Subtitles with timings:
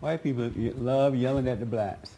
[0.00, 2.10] White people love yelling at the blacks.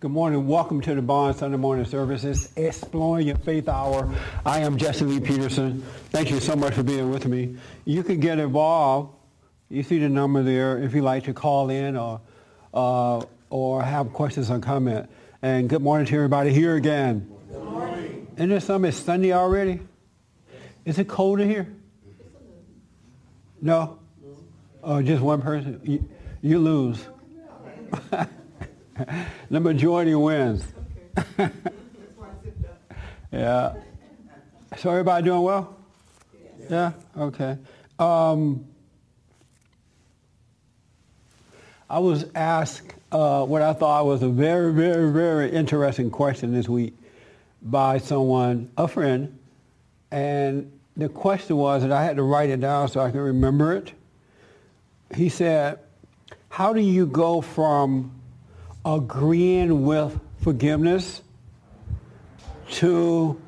[0.00, 0.46] Good morning.
[0.46, 4.14] Welcome to the Bond Sunday morning services, Exploring Your Faith Hour.
[4.44, 5.82] I am Jesse Lee Peterson.
[6.10, 7.56] Thank you so much for being with me.
[7.86, 9.14] You can get involved.
[9.70, 12.20] You see the number there if you'd like to call in or,
[12.74, 15.08] uh, or have questions or comment.
[15.46, 17.32] And good morning to everybody here again.
[17.52, 18.26] Good morning.
[18.34, 18.88] Isn't it something?
[18.88, 19.78] It's Sunday already?
[20.84, 21.72] Is it cold in here?
[23.62, 24.00] No?
[24.82, 25.80] Oh, just one person?
[25.84, 26.08] You,
[26.42, 27.06] you lose.
[29.48, 30.64] the majority wins.
[33.30, 33.74] yeah.
[34.78, 35.76] So everybody doing well?
[36.68, 36.92] Yeah?
[37.16, 37.56] Okay.
[38.00, 38.66] Um,
[41.88, 46.68] I was asked uh, what I thought was a very, very, very interesting question this
[46.68, 46.94] week
[47.62, 49.38] by someone, a friend,
[50.10, 53.72] and the question was, and I had to write it down so I can remember
[53.72, 53.92] it.
[55.14, 55.78] He said,
[56.48, 58.20] how do you go from
[58.84, 61.22] agreeing with forgiveness
[62.72, 63.40] to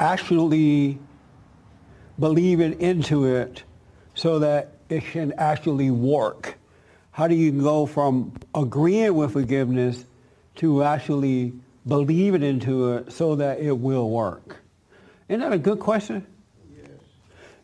[0.00, 0.98] actually
[2.18, 3.62] believing into it
[4.14, 6.56] so that it can actually work?
[7.14, 10.04] How do you go from agreeing with forgiveness
[10.56, 11.52] to actually
[11.86, 14.56] believing into it so that it will work?
[15.28, 16.26] Isn't that a good question?
[16.76, 16.88] Yes.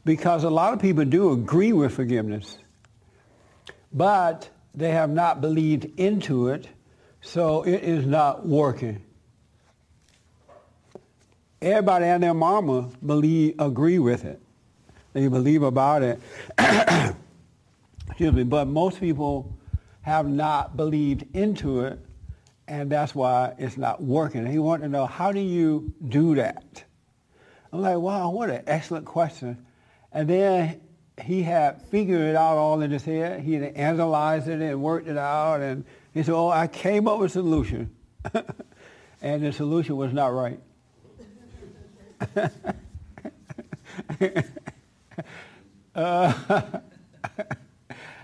[0.04, 2.58] Because a lot of people do agree with forgiveness,
[3.92, 6.68] but they have not believed into it,
[7.20, 9.02] so it is not working.
[11.60, 14.40] Everybody and their mama believe, agree with it.
[15.12, 16.20] They believe about it.
[18.20, 19.56] Excuse me, but most people
[20.02, 21.98] have not believed into it,
[22.68, 24.42] and that's why it's not working.
[24.42, 26.84] And He wanted to know, how do you do that?
[27.72, 29.64] I'm like, wow, what an excellent question.
[30.12, 30.82] And then
[31.24, 33.40] he had figured it out all in his head.
[33.40, 35.62] He had analyzed it and worked it out.
[35.62, 37.90] And he said, oh, I came up with a solution.
[39.22, 40.60] and the solution was not right.
[45.94, 46.62] uh,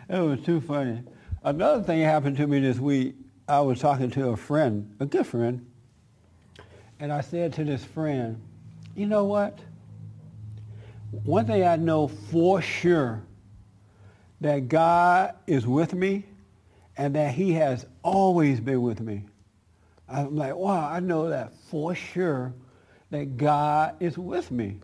[0.09, 1.03] it was too funny.
[1.43, 3.15] Another thing happened to me this week.
[3.49, 5.65] I was talking to a friend, a good friend,
[6.99, 8.41] and I said to this friend,
[8.97, 9.59] you know what?
[11.11, 13.23] One thing I know for sure
[14.41, 16.25] that God is with me
[16.97, 19.25] and that he has always been with me.
[20.09, 22.55] I'm like, wow, I know that for sure
[23.11, 24.81] that God is with me.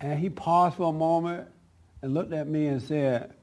[0.00, 1.48] And he paused for a moment
[2.02, 3.34] and looked at me and said,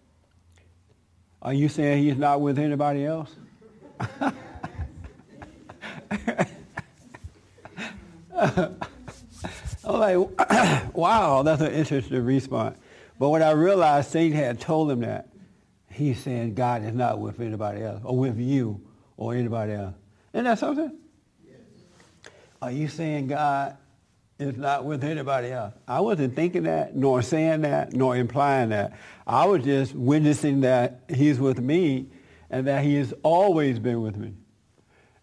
[1.41, 3.35] are you saying he's not with anybody else?
[8.34, 8.75] I'm
[9.84, 10.18] like,
[10.96, 12.78] wow, that's an interesting response.
[13.18, 15.29] But when I realized Satan had told him that,
[15.91, 18.81] he's saying God is not with anybody else, or with you,
[19.18, 19.96] or anybody else.
[20.34, 20.97] Isn't that something?
[21.46, 21.58] Yes.
[22.62, 23.78] Are you saying God
[24.41, 25.74] is not with anybody else?
[25.88, 28.94] I wasn't thinking that, nor saying that, nor implying that.
[29.28, 32.07] I was just witnessing that he's with me
[32.50, 34.34] and that he has always been with me.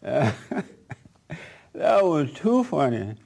[0.05, 0.31] Uh,
[1.75, 3.17] that was too funny.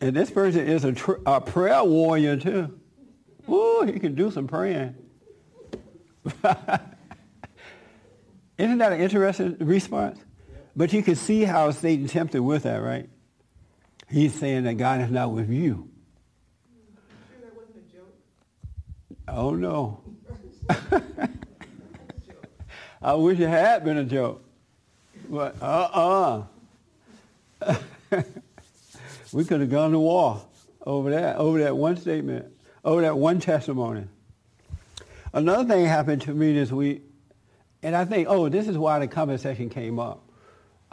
[0.00, 2.78] And this person is a, tr- a prayer warrior too.
[3.48, 4.94] Ooh, he can do some praying.
[8.58, 10.20] Isn't that an interesting response?
[10.74, 13.08] But you can see how Satan tempted with that, right?
[14.08, 15.90] He's saying that God is not with you.
[19.28, 20.02] Oh no.
[23.02, 24.42] I wish it had been a joke.
[25.28, 26.44] But uh-uh.
[29.32, 30.42] we could have gone to war
[30.84, 32.46] over that, over that one statement,
[32.84, 34.04] over that one testimony.
[35.32, 37.02] Another thing happened to me this week,
[37.82, 40.25] and I think, oh, this is why the conversation came up.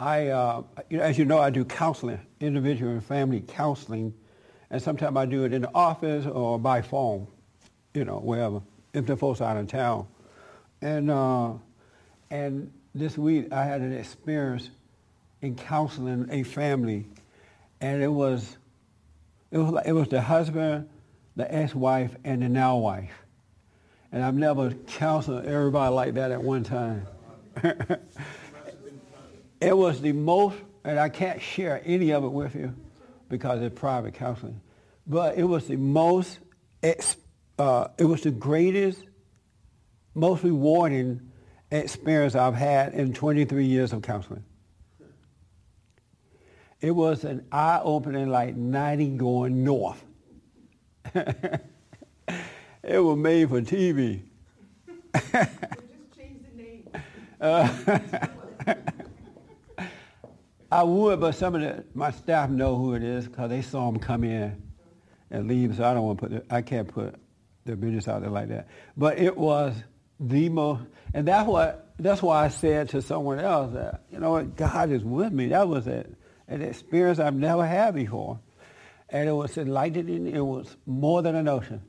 [0.04, 4.12] I, uh, you know, as you know, I do counseling, individual and family counseling,
[4.68, 7.26] and sometimes I do it in the office or by phone,
[7.94, 8.60] you know, wherever,
[8.92, 10.06] if the folks are out of town.
[10.82, 11.52] And, uh,
[12.30, 14.68] and this week I had an experience
[15.40, 17.06] in counseling a family,
[17.80, 18.58] and it was,
[19.50, 20.86] it was, like, it was the husband,
[21.34, 23.14] the ex-wife, and the now wife.
[24.12, 27.06] And I've never counseled everybody like that at one time.
[29.60, 32.74] it was the most, and I can't share any of it with you
[33.28, 34.60] because it's private counseling,
[35.06, 36.38] but it was the most,
[37.58, 39.02] uh, it was the greatest,
[40.14, 41.20] most rewarding
[41.70, 44.44] experience I've had in 23 years of counseling.
[46.84, 50.04] it was an eye-opening like 90 going north.
[51.14, 51.62] it
[52.82, 54.20] was made for TV.
[55.14, 55.32] just
[56.14, 56.86] change the name.
[57.40, 57.68] Uh,
[60.74, 63.88] I would, but some of the, my staff know who it is because they saw
[63.88, 64.60] him come in
[65.30, 67.14] and leave, so I don't want to put, the, I can't put
[67.64, 68.66] their business out there like that.
[68.96, 69.72] But it was
[70.18, 70.82] the most,
[71.14, 75.04] and that's what, that's why I said to someone else that, you know God is
[75.04, 75.46] with me.
[75.50, 76.06] That was a,
[76.48, 78.40] an experience I've never had before.
[79.10, 80.26] And it was enlightening.
[80.26, 81.82] It was more than an ocean.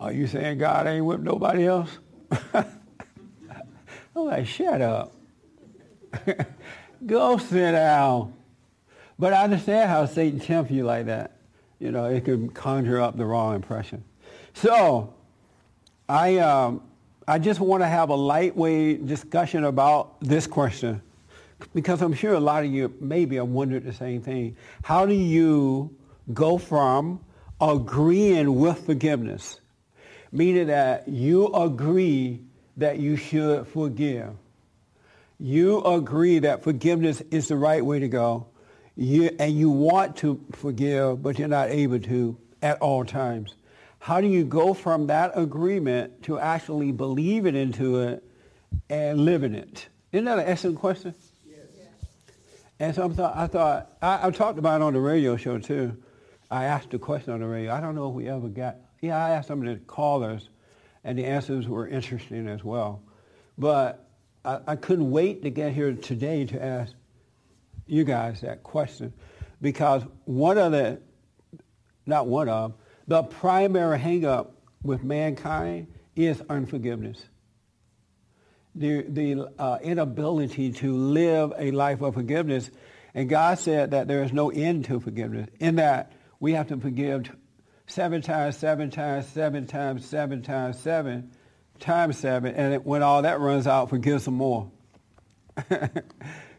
[0.00, 1.96] Are you saying God ain't with nobody else?
[2.54, 2.64] I'm
[4.16, 5.14] like, shut up.
[7.04, 8.34] Go sit down.
[9.18, 11.36] But I understand how Satan tempts you like that.
[11.78, 14.04] You know, it can conjure up the wrong impression.
[14.54, 15.14] So,
[16.08, 16.82] I, um,
[17.26, 21.00] I just want to have a lightweight discussion about this question
[21.74, 24.56] because I'm sure a lot of you maybe have wondered the same thing.
[24.82, 25.94] How do you
[26.32, 27.20] go from
[27.60, 29.60] agreeing with forgiveness,
[30.32, 32.40] meaning that you agree
[32.76, 34.30] that you should forgive,
[35.40, 38.46] you agree that forgiveness is the right way to go,
[38.94, 43.54] you, and you want to forgive, but you're not able to at all times.
[43.98, 48.24] How do you go from that agreement to actually believing into it
[48.90, 49.88] and living it?
[50.12, 51.14] Isn't that an excellent question?
[51.46, 51.58] Yes.
[52.78, 55.96] And so I thought, I, I talked about it on the radio show too.
[56.50, 57.72] I asked a question on the radio.
[57.72, 60.48] I don't know if we ever got, yeah, I asked some of the callers,
[61.04, 63.02] and the answers were interesting as well.
[63.56, 64.09] But
[64.44, 66.92] I, I couldn't wait to get here today to ask
[67.86, 69.12] you guys that question
[69.60, 71.00] because one of the,
[72.06, 72.74] not one of,
[73.06, 74.50] the primary hangup
[74.82, 77.22] with mankind is unforgiveness.
[78.74, 82.70] The, the uh, inability to live a life of forgiveness.
[83.14, 86.78] And God said that there is no end to forgiveness in that we have to
[86.78, 87.30] forgive
[87.88, 91.32] seven times, seven times, seven times, seven times, seven
[91.80, 94.70] times seven, and when all that runs out, forgive some more.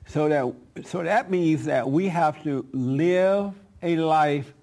[0.08, 0.54] so that
[0.86, 4.54] so that means that we have to live a life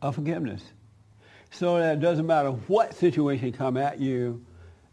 [0.00, 0.62] of forgiveness.
[1.50, 4.44] So that it doesn't matter what situation come at you,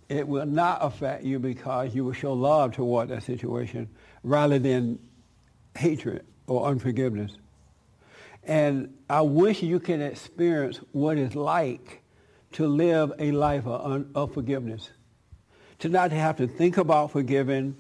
[0.10, 3.90] it will not affect you because you will show love toward that situation
[4.24, 5.00] rather than
[5.76, 7.32] hatred or unforgiveness.
[8.44, 12.02] And I wish you can experience what it's like
[12.54, 14.90] to live a life of, un- of forgiveness
[15.82, 17.76] to not have to think about forgiving,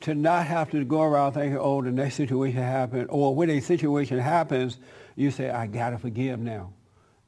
[0.00, 3.60] to not have to go around thinking, oh, the next situation happened, or when a
[3.60, 4.78] situation happens,
[5.16, 6.72] you say, I gotta forgive now.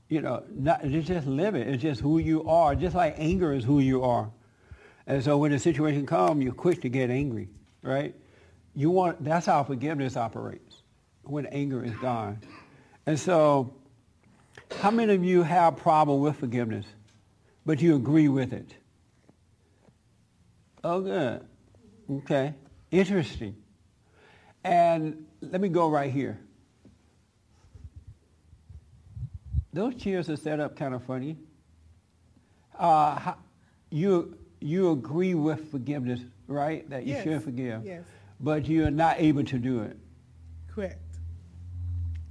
[0.09, 1.63] You know, not, just living.
[1.63, 2.75] It's just who you are.
[2.75, 4.31] Just like anger is who you are.
[5.07, 7.49] And so when a situation comes, you're quick to get angry,
[7.81, 8.15] right?
[8.75, 10.83] You want, that's how forgiveness operates,
[11.23, 12.41] when anger is gone.
[13.07, 13.75] And so,
[14.81, 16.85] how many of you have problem with forgiveness,
[17.65, 18.75] but you agree with it?
[20.85, 21.47] Oh, good.
[22.11, 22.55] Okay.
[22.91, 23.57] Interesting.
[24.65, 26.39] And let me go right here.
[29.73, 31.37] Those chairs are set up kind of funny.
[32.79, 33.35] Uh,
[33.91, 36.89] you, you agree with forgiveness, right?
[36.91, 37.25] That you yes.
[37.25, 37.85] should forgive.
[37.85, 38.05] Yes.
[38.41, 39.97] But you're not able to do it.
[40.75, 40.99] Correct.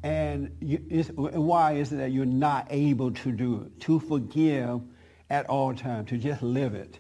[0.04, 3.80] And you, why is it that you're not able to do it?
[3.82, 4.82] To forgive
[5.30, 7.00] at all times, to just live it.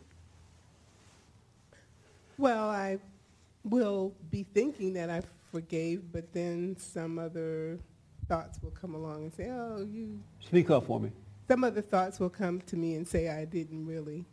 [2.41, 2.97] Well, I
[3.63, 5.21] will be thinking that I
[5.51, 7.77] forgave, but then some other
[8.27, 10.19] thoughts will come along and say, oh, you...
[10.39, 11.11] Speak up for me.
[11.47, 14.25] Some other thoughts will come to me and say I didn't really.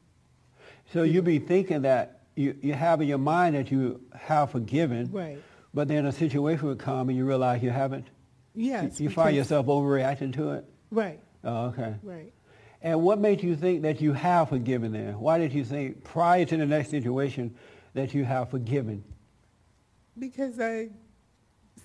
[0.90, 5.10] So you'll be thinking that you, you have in your mind that you have forgiven.
[5.12, 5.42] Right.
[5.74, 8.06] But then a situation will come and you realize you haven't.
[8.54, 8.98] Yes.
[8.98, 10.64] You, you find yourself overreacting to it.
[10.90, 11.20] Right.
[11.44, 11.96] Oh, okay.
[12.02, 12.32] Right.
[12.80, 15.12] And what made you think that you have forgiven there?
[15.12, 17.54] Why did you think prior to the next situation
[17.94, 19.04] that you have forgiven?
[20.18, 20.90] Because I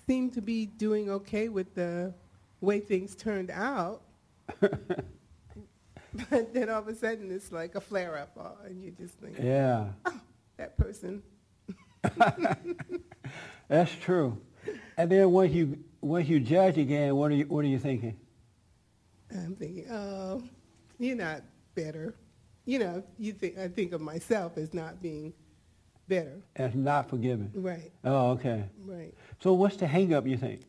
[0.06, 2.14] seem to be doing okay with the
[2.60, 4.02] way things turned out.
[4.60, 9.36] but then all of a sudden it's like a flare up, and you just think,
[9.40, 10.20] yeah, oh,
[10.56, 11.22] that person.
[13.68, 14.38] That's true.
[14.96, 18.16] And then once you once you judge again, what are you what are you thinking?
[19.30, 20.42] I'm thinking, oh,
[20.98, 21.42] you're not
[21.74, 22.14] better.
[22.66, 25.32] You know, you think I think of myself as not being
[26.08, 26.42] better.
[26.56, 27.50] As not forgiven.
[27.54, 27.92] Right.
[28.04, 28.64] Oh, okay.
[28.84, 29.14] Right.
[29.40, 30.62] So what's the hang up you think?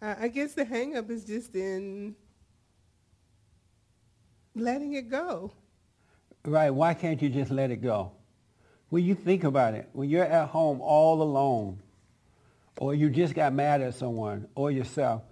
[0.00, 2.16] I guess the hang up is just in
[4.56, 5.52] letting it go.
[6.44, 6.70] Right.
[6.70, 8.12] Why can't you just let it go?
[8.88, 11.80] When you think about it, when you're at home all alone,
[12.78, 15.22] or you just got mad at someone or yourself,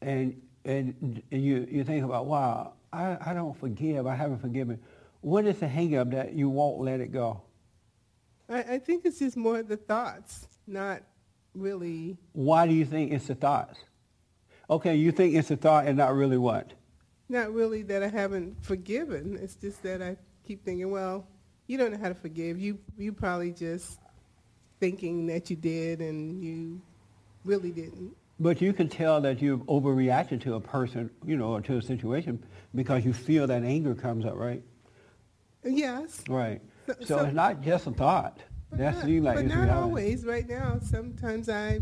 [0.00, 4.80] and and, and you you think about, wow, I, I don't forgive, I haven't forgiven.
[5.20, 7.42] What is the hang-up that you won't let it go?
[8.48, 11.02] I, I think it's just more the thoughts, not
[11.54, 12.16] really.
[12.32, 13.78] Why do you think it's the thoughts?
[14.70, 16.72] Okay, you think it's a thought and not really what?
[17.28, 19.38] Not really that I haven't forgiven.
[19.40, 21.26] It's just that I keep thinking, well,
[21.66, 22.58] you don't know how to forgive.
[22.58, 23.98] You you probably just
[24.80, 26.80] thinking that you did and you
[27.44, 28.14] really didn't.
[28.40, 31.82] But you can tell that you've overreacted to a person, you know, or to a
[31.82, 34.62] situation because you feel that anger comes up, right?
[35.64, 36.22] Yes.
[36.28, 36.62] Right.
[36.88, 38.38] So, So- it's not just a thought.
[38.70, 39.72] But That not, like but not reality.
[39.72, 40.24] always.
[40.26, 41.80] Right now, sometimes I,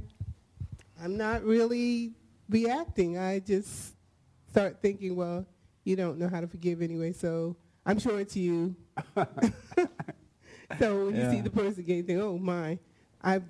[1.03, 2.13] I'm not really
[2.49, 3.19] reacting.
[3.19, 3.95] I just
[4.51, 5.45] start thinking, well,
[5.83, 8.77] you don't know how to forgive anyway, so I'm sure it's you.
[10.79, 12.79] so when you see the person again, you think, oh my,
[13.23, 13.41] I,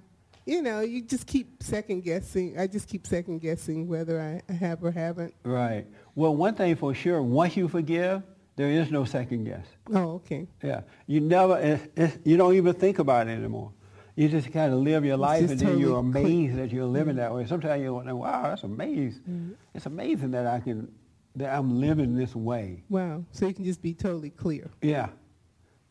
[0.47, 2.59] you know, you just keep second guessing.
[2.59, 5.35] I just keep second guessing whether I have or haven't.
[5.45, 5.87] Right.
[6.15, 8.23] Well, one thing for sure, once you forgive,
[8.57, 9.67] there is no second guess.
[9.93, 10.49] Oh, okay.
[10.63, 10.81] Yeah.
[11.07, 13.73] You never, it's, it's, you don't even think about it anymore.
[14.15, 16.25] You just kind of live your life and then you're totally quick.
[16.25, 17.19] amazed that you're living mm.
[17.19, 17.47] that way.
[17.47, 19.23] Sometimes you think, wow, that's amazing.
[19.29, 19.55] Mm.
[19.75, 20.91] It's amazing that I can,
[21.37, 22.83] that I'm living this way.
[22.89, 23.25] Wow.
[23.33, 24.71] So you can just be totally clear.
[24.81, 25.09] Yeah.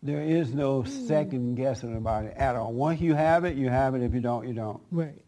[0.01, 1.07] There is no mm.
[1.07, 2.73] second guessing about it at all.
[2.73, 4.01] Once you have it, you have it.
[4.01, 4.81] If you don't, you don't.
[4.89, 5.21] Right.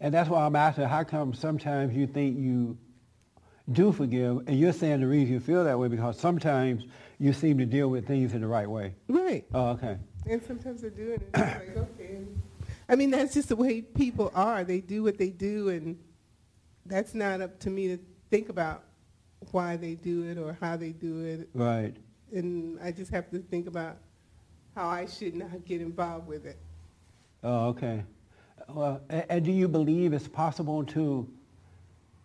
[0.00, 2.78] And that's why I'm asking, how come sometimes you think you
[3.70, 6.84] do forgive, and you're saying the reason you feel that way because sometimes
[7.18, 8.94] you seem to deal with things in the right way.
[9.08, 9.44] Right.
[9.54, 9.98] Oh, okay.
[10.26, 11.28] And sometimes they're doing it.
[11.34, 12.18] It's like, okay.
[12.88, 14.64] I mean, that's just the way people are.
[14.64, 15.98] They do what they do, and
[16.86, 17.98] that's not up to me to
[18.30, 18.84] think about
[19.50, 21.48] why they do it or how they do it.
[21.54, 21.94] Right.
[22.32, 23.98] And I just have to think about
[24.74, 26.58] how I should not get involved with it.
[27.42, 28.04] Oh, okay.
[28.68, 31.28] Well, and, and do you believe it's possible to,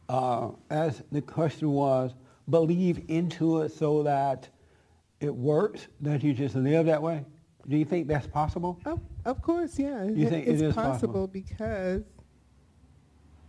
[0.10, 2.14] uh, as the question was,
[2.50, 4.48] believe into it so that
[5.20, 7.26] it works, that you just live that way?
[7.68, 8.80] Do you think that's possible?
[8.86, 10.06] Of, of course, yeah.
[10.06, 11.28] You think it it's possible, possible?
[11.28, 12.04] because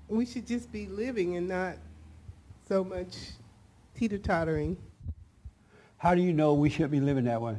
[0.08, 1.76] we should just be living and not
[2.66, 3.16] so much
[3.94, 4.76] teeter-tottering.
[5.98, 7.56] How do you know we should be living that way?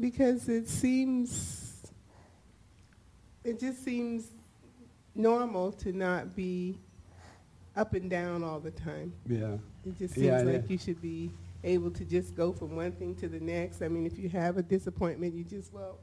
[0.00, 1.92] Because it seems,
[3.42, 4.28] it just seems
[5.14, 6.78] normal to not be
[7.76, 9.12] up and down all the time.
[9.26, 9.56] Yeah.
[9.84, 10.70] It just seems Yeah, like is.
[10.70, 11.30] you should be
[11.62, 13.82] able to just go from one thing to the next.
[13.82, 15.98] I mean, if you have a disappointment, you just, well,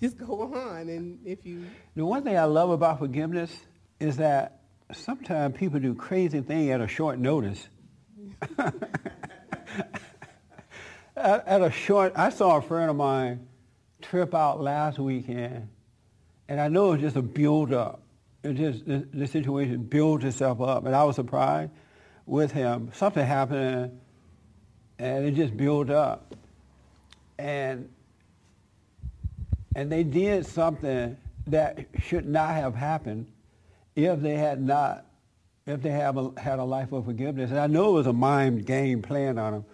[0.00, 0.88] just go on.
[0.88, 1.64] And if you,
[1.96, 3.54] The one thing I love about forgiveness
[4.00, 4.60] is that
[4.92, 7.68] sometimes people do crazy things at a short notice.
[8.58, 8.82] at,
[11.16, 13.48] at a short, I saw a friend of mine
[14.00, 15.68] trip out last weekend,
[16.48, 18.02] and I know it was just a build up.
[18.42, 21.72] It just the, the situation built itself up, and I was surprised
[22.26, 22.90] with him.
[22.94, 23.98] Something happened,
[24.98, 26.34] and it just built up,
[27.38, 27.88] and
[29.74, 31.16] and they did something
[31.48, 33.26] that should not have happened
[33.96, 35.06] if they had not,
[35.66, 37.50] if they have a, had a life of forgiveness.
[37.50, 39.64] And I know it was a mind game playing on them,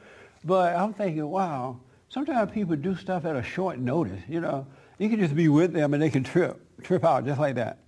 [0.45, 4.23] but I'm thinking, wow, sometimes people do stuff at a short notice.
[4.29, 4.67] You know,
[4.99, 7.79] you can just be with them and they can trip, trip out just like that.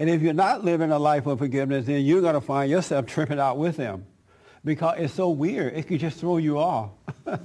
[0.00, 3.06] And if you're not living a life of forgiveness, then you're going to find yourself
[3.06, 4.06] tripping out with them
[4.64, 5.74] because it's so weird.
[5.76, 6.90] It could just throw you off.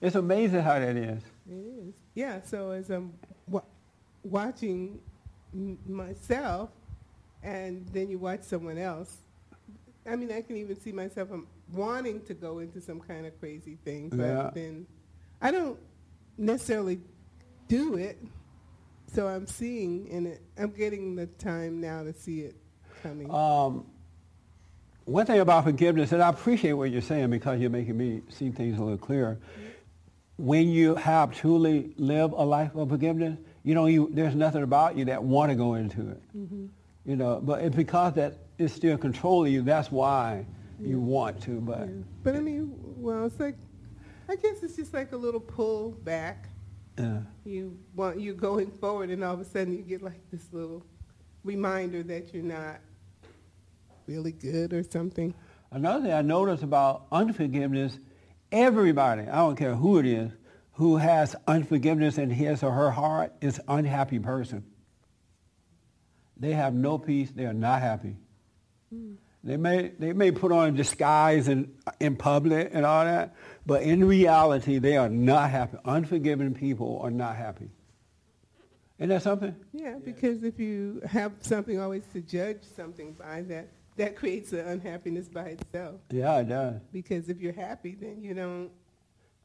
[0.00, 1.22] It's amazing how that is.
[1.48, 1.94] It is.
[2.14, 3.12] Yeah, so as I'm
[3.46, 3.62] wa-
[4.24, 4.98] watching
[5.54, 6.70] m- myself
[7.44, 9.16] and then you watch someone else,
[10.04, 13.38] I mean, I can even see myself um, wanting to go into some kind of
[13.38, 14.50] crazy thing, but Yeah.
[14.52, 14.86] then
[15.40, 15.78] I don't
[16.36, 16.98] necessarily
[17.68, 18.18] do it.
[19.14, 22.56] So I'm seeing in it, I'm getting the time now to see it
[23.02, 23.30] coming.
[23.30, 23.84] Um,
[25.04, 28.50] one thing about forgiveness, and I appreciate what you're saying because you're making me see
[28.50, 29.38] things a little clearer.
[30.36, 34.96] When you have truly lived a life of forgiveness, you know, you, there's nothing about
[34.96, 36.22] you that want to go into it.
[37.04, 39.62] You know, but it's because that it's still controlling you.
[39.62, 40.46] That's why
[40.80, 41.60] you want to.
[41.60, 41.86] But Yeah.
[42.22, 43.56] But I mean, well, it's like,
[44.28, 46.48] I guess it's just like a little pull back.
[46.98, 50.52] Uh, you want you're going forward and all of a sudden you get like this
[50.52, 50.84] little
[51.44, 52.78] reminder that you're not
[54.06, 55.34] really good or something
[55.72, 57.98] Another thing I noticed about unforgiveness,
[58.52, 60.30] everybody, I don't care who it is,
[60.72, 64.64] who has unforgiveness in his or her heart is unhappy person.
[66.36, 67.30] They have no peace.
[67.30, 68.16] They are not happy.
[69.42, 73.34] They may, they may put on a disguise in, in public and all that,
[73.66, 75.78] but in reality, they are not happy.
[75.84, 77.70] Unforgiving people are not happy.
[78.98, 79.54] Isn't that something?
[79.72, 84.60] Yeah, because if you have something always to judge something by, that that creates an
[84.60, 85.96] unhappiness by itself.
[86.10, 86.80] Yeah, it does.
[86.92, 88.70] Because if you're happy, then you don't,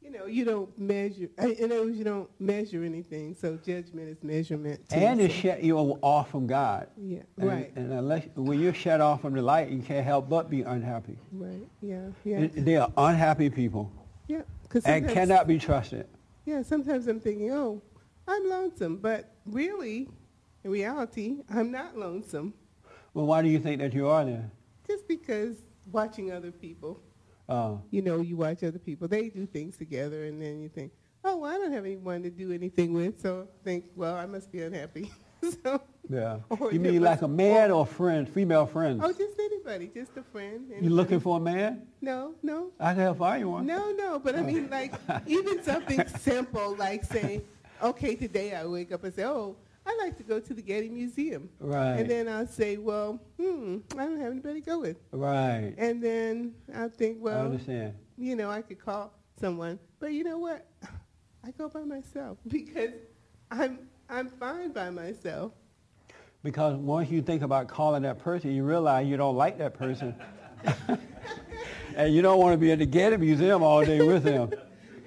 [0.02, 1.28] you know, you don't measure.
[1.38, 3.36] In other words, you don't measure anything.
[3.36, 4.88] So judgment is measurement.
[4.90, 6.88] Too, And it so- shut you off from God.
[6.98, 7.20] Yeah.
[7.38, 7.76] And- Right.
[7.76, 11.18] And unless when you're shut off from the light, you can't help but be unhappy.
[11.34, 11.68] Right.
[11.82, 12.08] Yeah.
[12.24, 12.38] Yeah.
[12.38, 13.92] And They are unhappy people
[14.28, 14.42] yeah.
[14.86, 16.08] And cannot be trusted.
[16.46, 16.62] Yeah.
[16.62, 17.82] Sometimes I'm thinking, oh,
[18.28, 20.10] I'm lonesome, but really,
[20.64, 22.54] in reality, I'm not lonesome.
[23.14, 24.52] Well, why do you think that you are then?
[24.86, 25.58] Just because
[25.92, 27.02] watching other people.
[27.50, 30.92] Uh, you know, you watch other people, they do things together, and then you think,
[31.24, 34.52] oh, well, I don't have anyone to do anything with, so think, well, I must
[34.52, 35.12] be unhappy.
[35.64, 36.40] so, yeah.
[36.50, 39.02] Or You mean like a man or friend, female friends?
[39.04, 40.72] oh, just anybody, just a friend.
[40.82, 41.88] You looking for a man?
[42.02, 43.66] No, no, I can help find you one.
[43.66, 44.20] no, no.
[44.20, 44.94] But I mean, like,
[45.28, 47.42] even something simple, like saying,
[47.82, 50.90] okay, today I wake up and say, oh, I like to go to the Getty
[50.90, 51.50] Museum.
[51.60, 52.00] Right.
[52.00, 54.98] And then I'll say, well, hmm, I don't have anybody to go with.
[55.12, 55.74] Right.
[55.78, 57.94] And then I'll think, I well, understand.
[58.18, 60.66] you know, I could call someone, but you know what?
[61.46, 62.92] I go by myself because
[63.50, 65.54] I'm I'm fine by myself.
[66.48, 70.16] Because once you think about calling that person, you realize you don't like that person.
[71.98, 74.52] and you don't want to be at the Getty Museum all day with them.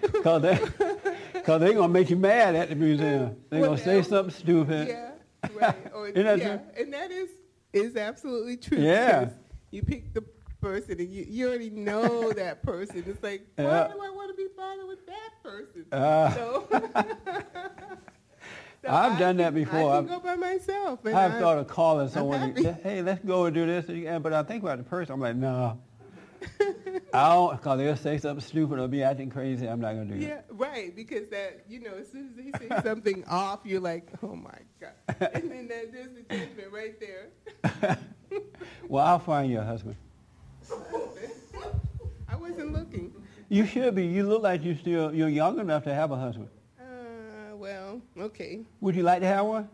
[0.02, 0.56] Because they,
[1.40, 3.36] cause they're going to make you mad at the museum.
[3.48, 4.88] They're going to say Well, something stupid.
[4.88, 5.12] Yeah,
[5.54, 5.74] right.
[5.94, 6.66] Or, Isn't that yeah, true?
[6.78, 7.30] and that is
[7.72, 8.76] is absolutely true.
[8.76, 9.30] Yeah.
[9.70, 10.20] You pick the
[10.60, 13.02] person and you, you already know that person.
[13.06, 13.88] It's like, why Yeah.
[13.88, 15.86] do I want to be bothered with that person?
[15.90, 16.68] Uh, so,
[18.82, 19.92] so I've I done that before.
[19.92, 21.04] I I've- can go by myself.
[21.04, 23.88] And I've I- thought of calling someone, and, hey, let's go and do this.
[23.88, 25.12] And- But I think about the person.
[25.14, 25.78] I'm like, no.
[27.12, 29.66] I don't, because they'll say something stupid or be acting crazy.
[29.68, 30.26] I'm not going to do that.
[30.26, 30.94] Yeah, right.
[30.96, 34.58] Because that, you know, as soon as they say something off, you're like, oh my
[34.80, 34.92] god,
[35.34, 37.98] and then that, there's the judgment right there.
[38.88, 39.96] Well, I'll find you a husband.
[42.28, 43.12] I wasn't looking.
[43.48, 44.06] You should be.
[44.06, 46.48] You look like you still, you're young enough to have a husband.
[47.70, 48.60] Uh, well, okay.
[48.80, 49.68] Would you like to have one?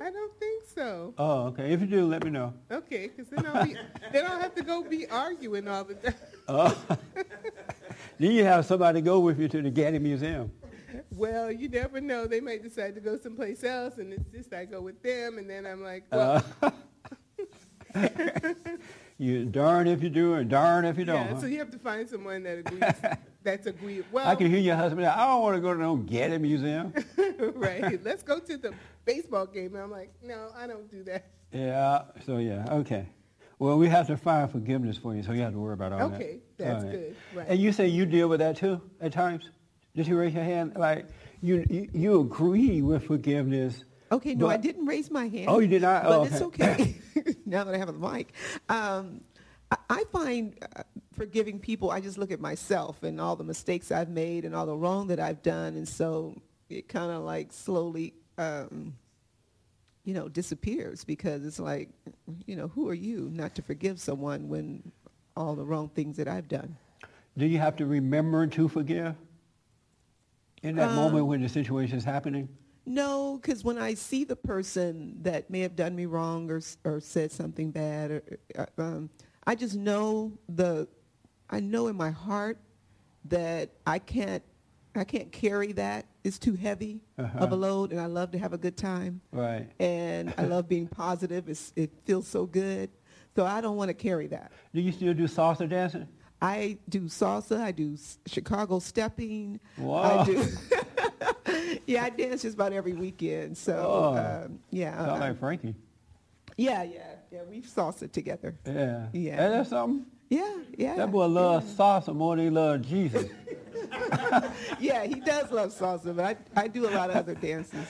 [0.00, 1.12] I don't think so.
[1.18, 1.72] Oh, okay.
[1.72, 2.54] If you do, let me know.
[2.70, 3.76] Okay, because then I'll be,
[4.12, 6.14] then I'll have to go be arguing all the time.
[6.52, 6.76] Oh.
[8.18, 10.50] then you have somebody go with you to the Getty Museum.
[11.12, 12.26] Well, you never know.
[12.26, 15.48] They might decide to go someplace else, and it's just I go with them, and
[15.48, 16.70] then I'm like, well, Uh,
[19.20, 21.26] you darn if you do and darn if you don't.
[21.26, 21.34] yeah.
[21.34, 21.40] huh?
[21.40, 22.82] So you have to find someone that agrees.
[23.42, 24.02] that's agree.
[24.10, 25.06] Well, I can hear your husband.
[25.06, 26.94] I don't want to go to no Getty Museum.
[27.54, 28.02] right.
[28.02, 28.72] Let's go to the
[29.04, 29.74] baseball game.
[29.74, 31.26] And I'm like, no, I don't do that.
[31.52, 32.02] yeah.
[32.24, 32.64] So yeah.
[32.70, 33.10] Okay.
[33.58, 36.08] Well, we have to find forgiveness for you, so you have to worry about all
[36.08, 36.14] that.
[36.14, 36.92] Okay, that's right.
[36.92, 37.16] good.
[37.34, 37.46] Right.
[37.46, 39.50] And you say you deal with that too at times.
[39.94, 40.72] Did you raise your hand?
[40.76, 41.08] Like
[41.42, 43.84] you, you, you agree with forgiveness.
[44.12, 45.46] Okay, no, I didn't raise my hand.
[45.48, 46.02] Oh, you did not?
[46.02, 46.96] But Oh, it's okay.
[47.46, 48.32] now that I have a mic.
[48.68, 49.20] Um,
[49.70, 53.92] I, I find uh, forgiving people, I just look at myself and all the mistakes
[53.92, 55.76] I've made and all the wrong that I've done.
[55.76, 58.96] And so it kind of like slowly, um,
[60.04, 61.90] you know, disappears because it's like,
[62.46, 64.90] you know, who are you not to forgive someone when
[65.36, 66.76] all the wrong things that I've done?
[67.36, 69.14] Do you have to remember to forgive
[70.62, 72.48] in that Um, moment when the situation is happening?
[72.94, 76.98] No, because when I see the person that may have done me wrong or or
[76.98, 78.22] said something bad, or,
[78.58, 79.10] uh, um,
[79.46, 80.88] I just know the,
[81.48, 82.58] I know in my heart
[83.26, 84.42] that I can't,
[84.96, 86.06] I can't carry that.
[86.24, 87.46] It's too heavy of Uh-huh.
[87.52, 89.70] a load, and I love to have a good time, Right.
[89.78, 91.48] and I love being positive.
[91.48, 92.90] It's, it feels so good,
[93.36, 94.50] so I don't want to carry that.
[94.74, 96.08] Do you still do salsa dancing?
[96.42, 97.60] I do salsa.
[97.60, 99.60] I do Chicago stepping.
[99.76, 100.20] Wow.
[100.20, 100.46] I do.
[101.86, 103.56] yeah, I dance just about every weekend.
[103.58, 104.44] So Oh.
[104.46, 105.74] um, yeah, Sound uh, like Frankie.
[106.56, 107.40] yeah, yeah, yeah.
[107.50, 108.56] We've salsa together.
[108.66, 109.06] Yeah.
[109.12, 109.30] Yeah.
[109.44, 110.06] Ain't that something?
[110.30, 110.96] Yeah, yeah.
[110.96, 113.26] That boy loves salsa more than he loves Jesus.
[114.78, 116.24] Yeah, he does love salsa, but
[116.56, 117.86] I, I do a lot of other dances.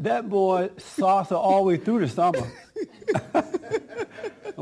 [0.00, 2.40] that boy salsa all the way through the summer.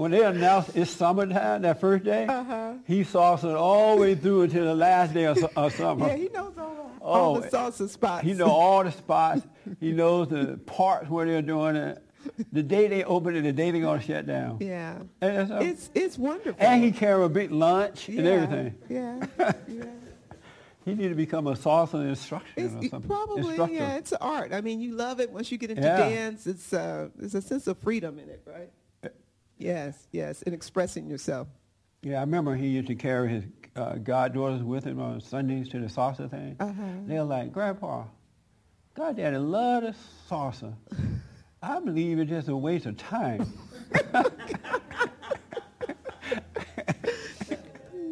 [0.00, 2.72] when they announced it's summertime that first day, Uh-huh.
[2.86, 6.06] he salsa all the way through until the last day of, of summer.
[6.08, 8.24] Yeah, he knows all, the- all Oh, the salsa spots.
[8.24, 9.42] He knows all the spots.
[9.78, 12.02] He knows the parts where they're doing it.
[12.52, 14.58] The day they open it, the day they're gonna shut down.
[14.60, 16.56] Yeah, that's it's it's wonderful.
[16.58, 18.74] and he carry a big lunch and everything.
[18.90, 19.26] Yeah,
[19.68, 19.84] yeah.
[20.84, 23.02] He need to become a salsa instructor It's, or something.
[23.02, 23.74] probably Instructor.
[23.74, 24.52] yeah, it's art.
[24.52, 25.96] I mean, you love it once you get into Yeah.
[25.98, 26.46] dance.
[26.46, 28.70] It's uh, there's a sense of freedom in it, right?
[29.60, 31.46] Yes, yes, in expressing yourself.
[32.02, 33.44] Yeah, I remember he used to carry his
[33.76, 36.56] uh, goddaughters with him on Sundays to the salsa thing.
[36.58, 36.82] Uh-huh.
[37.06, 38.04] They're like, Grandpa,
[38.94, 39.94] God, Daddy, love the
[40.28, 40.74] salsa.
[41.62, 43.52] I believe it's just a waste of time.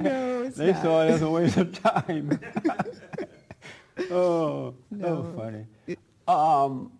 [0.01, 0.83] No, it's They not.
[0.83, 2.39] saw it as a waste of time.
[4.13, 5.07] oh, No.
[5.07, 5.67] so funny.
[6.29, 6.93] Um,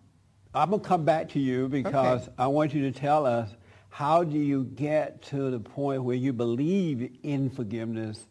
[0.53, 2.33] I'm gonna come back to you because Okay.
[2.37, 3.49] I want you to tell us
[3.99, 8.27] how do you get to the point where you believe in forgiveness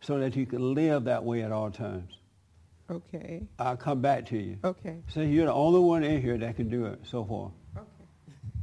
[0.00, 2.12] so that you can live that way at all times.
[2.90, 3.44] Okay.
[3.56, 4.58] I'll come back to you.
[4.64, 4.96] Okay.
[5.06, 7.52] So you're the only one in here that can do it so far.
[7.76, 7.86] Okay.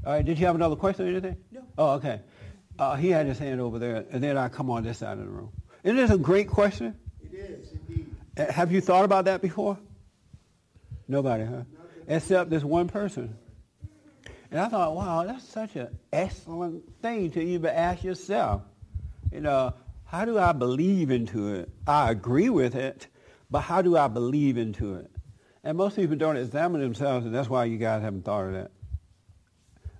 [0.05, 1.37] All right, did you have another question or anything?
[1.49, 1.61] No.
[1.77, 2.19] Oh, okay.
[2.77, 5.23] Uh, he had his hand over there, and then I come on this side of
[5.23, 5.53] the room.
[5.85, 6.93] Isn't this a great question?
[7.23, 8.13] It is, indeed.
[8.37, 9.77] Uh, Have you thought about that before?
[11.07, 11.63] Nobody, huh?
[12.05, 13.37] Except this one person.
[14.51, 18.63] And I thought, wow, that's such an excellent thing to even ask yourself.
[19.31, 19.73] You know,
[20.05, 21.69] how do I believe into it?
[21.85, 23.07] I agree with it,
[23.51, 25.11] but how do I believe into it?
[25.63, 28.71] And most people don't examine themselves, and that's why you guys haven't thought of that.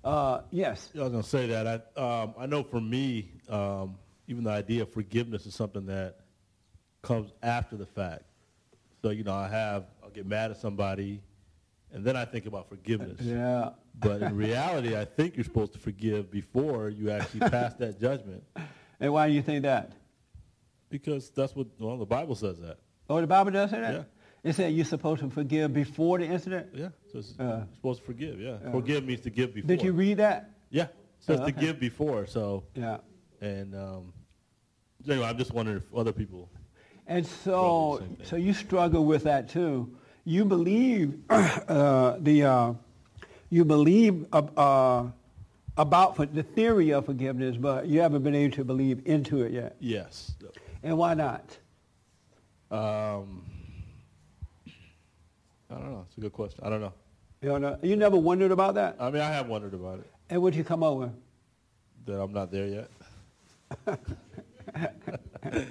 [0.02, 0.90] Uh, yes.
[0.96, 1.92] I was going to say that.
[1.96, 6.20] I, um, I know for me, um, even the idea of forgiveness is something that
[7.02, 8.22] comes after the fact.
[9.02, 11.20] So, you know, I have, I'll get mad at somebody,
[11.92, 13.20] and then I think about forgiveness.
[13.20, 13.70] Yeah.
[13.98, 18.42] But in reality, I think you're supposed to forgive before you actually pass that judgment
[19.00, 19.92] And why do you think that?
[20.88, 22.78] because that's what, well, the Bible says that.
[23.08, 23.94] Oh, the Bible does say that?
[23.94, 24.02] Yeah.
[24.42, 26.68] It said you're supposed to forgive before the incident?
[26.74, 26.88] Yeah.
[27.12, 27.44] So it's Uh.
[27.44, 28.56] you're supposed to forgive, yeah.
[28.72, 29.68] Forgive means to give before.
[29.68, 30.50] Did you read that?
[30.70, 30.88] Yeah.
[31.20, 32.26] So it's Oh, to give before.
[32.26, 32.98] So, Yeah.
[33.40, 34.12] and um,
[35.08, 36.48] anyway, I'm just wondering if other people
[37.06, 38.26] And so, with the same thing.
[38.26, 39.94] so you struggle with that too.
[40.24, 42.72] You believe uh, the uh,
[43.48, 45.10] you believe uh, uh,
[45.76, 49.52] about for the theory of forgiveness, but you haven't been able to believe into it
[49.52, 49.76] yet.
[49.80, 50.32] Yes.
[50.82, 51.58] And why not?
[52.70, 53.44] Um,
[55.70, 56.04] I don't know.
[56.08, 56.64] It's a good question.
[56.64, 56.92] I don't know.
[57.42, 58.96] You, don't know, you never wondered about that?
[59.00, 60.10] I mean, I have wondered about it.
[60.28, 61.10] And what you come over?
[62.06, 62.66] That I'm not there
[63.86, 63.98] yet.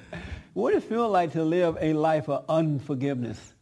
[0.53, 3.53] What does it feel like to live a life of unforgiveness?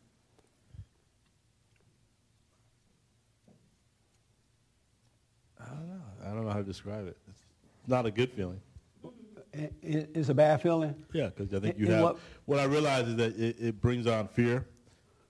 [5.59, 6.51] I don't know.
[6.51, 7.17] I don't know how to describe it.
[7.29, 8.61] It's not a good feeling.
[9.81, 10.93] It's a bad feeling.
[11.13, 12.03] Yeah, because I think you and have.
[12.03, 14.67] what- What, I realize is that it, it brings on fear.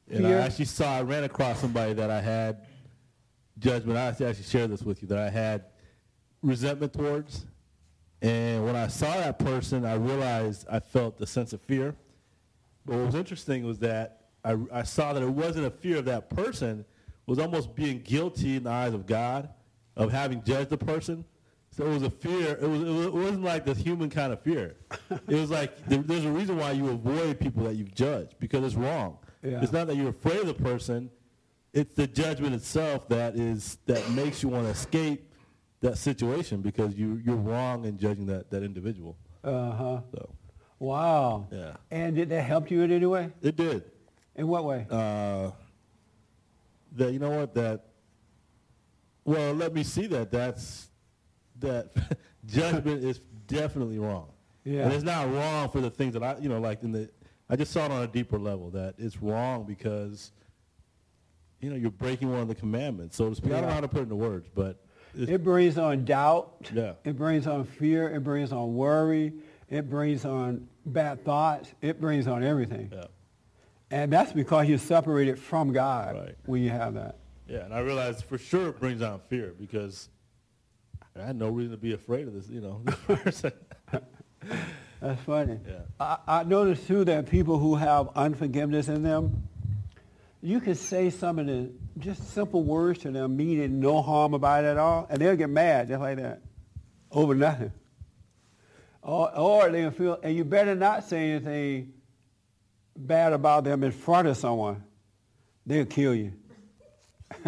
[0.09, 0.37] And Fear?
[0.37, 0.97] I actually saw.
[0.97, 2.65] I ran across somebody that I had
[3.59, 3.97] judgment.
[3.97, 5.65] I actually shared this with you that I had
[6.41, 7.45] resentment towards.
[8.21, 11.95] And when I saw that person, I realized I felt the sense of fear.
[12.85, 16.05] But what was interesting was that I, I saw that it wasn't a fear of
[16.05, 16.85] that person, it
[17.29, 19.49] was almost being guilty in the eyes of God
[19.97, 21.25] of having judged the person.
[21.71, 22.57] So it was a fear.
[22.61, 24.75] It, was, it was- it wasn't like the human kind of fear.
[25.27, 28.63] It was like there, there's a reason why you avoid people that you've judged because
[28.63, 29.17] it's wrong.
[29.43, 29.61] Yeah.
[29.61, 31.09] It's not that you're afraid of the person.
[31.73, 35.31] It's the judgment itself that is that makes you want to escape
[35.81, 39.15] that situation because you you're wrong in judging that, that individual.
[39.43, 39.99] Uh-huh.
[40.11, 40.29] So
[40.79, 41.47] Wow.
[41.51, 41.73] Yeah.
[41.91, 43.31] And did that help you in any way?
[43.41, 43.83] it did.
[44.35, 44.85] In what way?
[44.89, 45.51] uh,
[46.95, 47.86] that you know what that
[49.27, 50.89] well let me see that that's
[51.59, 51.91] that
[52.47, 54.29] judgment is definitely wrong
[54.63, 54.85] Yeah.
[54.85, 57.09] and it's not wrong for the things that i you know like in the
[57.49, 60.31] i just saw it on a deeper level that it's wrong because
[61.61, 63.81] you know you're breaking one of the commandments so to speak i don't know how
[63.81, 64.83] to put it into words but
[65.15, 66.69] it's, It brings on doubt.
[66.71, 66.93] Yeah.
[67.03, 68.07] It brings on fear.
[68.13, 69.33] It brings on worry.
[69.67, 71.73] It brings on bad thoughts.
[71.81, 72.91] It brings on everything.
[72.93, 73.05] yeah
[73.89, 76.35] And that's because you're separated from God Right.
[76.45, 77.17] when you have that.
[77.47, 80.09] Yeah and i realized for sure it brings on fear because
[81.19, 83.51] i had no reason to be afraid of this you know this person
[85.01, 85.59] That's funny.
[85.67, 85.79] Yeah.
[85.99, 89.47] I, I noticed too that people who have unforgiveness in them,
[90.41, 94.63] you can say some of the just simple words to them, meaning no harm about
[94.63, 96.41] it at all, and they'll get mad just like that
[97.11, 97.71] over nothing.
[99.01, 101.93] Or, or they'll feel, and you better not say anything
[102.95, 104.83] bad about them in front of someone.
[105.65, 106.33] They'll kill you.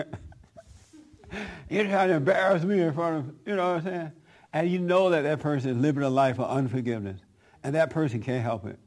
[1.70, 4.12] You're trying to embarrass me in front of, you know what I'm saying?
[4.54, 7.20] And you know that that person is living a life of unforgiveness.
[7.64, 8.80] And that person can't help it.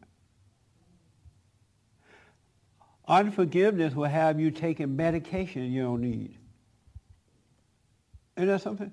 [3.06, 6.38] Unforgiveness will have you taking medication you don't need.
[8.36, 8.90] Isn't that something?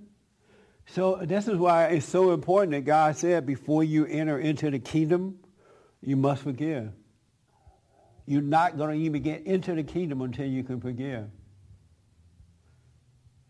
[0.88, 4.79] So this is why it's so important that God said before you enter into the
[4.79, 5.39] kingdom,
[6.01, 6.91] you must forgive.
[8.25, 11.29] You're not going to even get into the kingdom until you can forgive.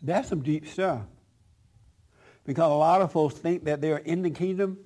[0.01, 1.01] That's some deep stuff.
[2.45, 4.77] Because a lot of folks think that they're in the kingdom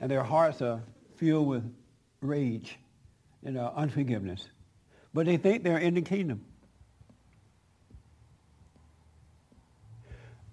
[0.00, 0.82] and their hearts are
[1.16, 1.74] filled with
[2.20, 2.78] rage
[3.44, 4.48] and uh, unforgiveness.
[5.14, 6.44] But they think they're in the kingdom.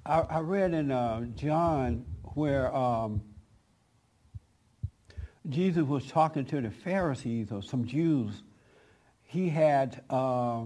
[0.06, 3.22] I, I read in uh, John where um,
[5.50, 8.44] Jesus was talking to the Pharisees or some Jews.
[9.24, 10.64] He had, uh,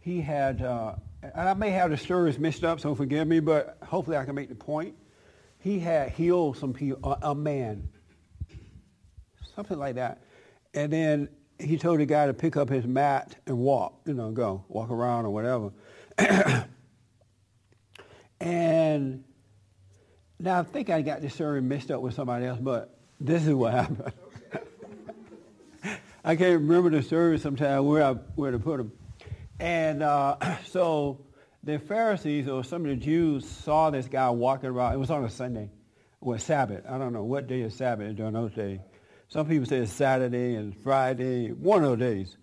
[0.00, 3.78] he had uh, and I may have the stories mixed up, so forgive me, but
[3.82, 4.94] hopefully I can make the point.
[5.58, 7.88] He had healed some people, a, man,
[9.56, 10.22] something like that,
[10.74, 11.28] and then
[11.58, 14.90] he told the guy to pick up his mat and walk, you know, go walk
[14.90, 15.72] around or whatever.
[18.40, 19.24] and
[20.38, 23.54] now I think I got this story mixed up with somebody else, but this is
[23.54, 24.12] what happened.
[26.24, 28.92] I can't remember the story sometimes where I where to put them.
[29.60, 31.24] And uh, so
[31.62, 34.94] the Pharisees or some of the Jews saw this guy walking around.
[34.94, 35.70] It was on a Sunday,
[36.20, 36.84] or Sabbath.
[36.88, 38.80] I don't know what day is Sabbath during those days.
[39.28, 42.36] Some people say it's Saturday and Friday, one of those days.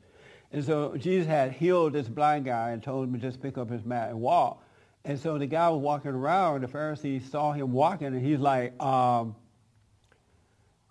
[0.51, 3.69] And so Jesus had healed this blind guy and told him to just pick up
[3.69, 4.63] his mat and walk.
[5.03, 6.61] And so the guy was walking around.
[6.61, 9.35] The Pharisees saw him walking, and he's like, um,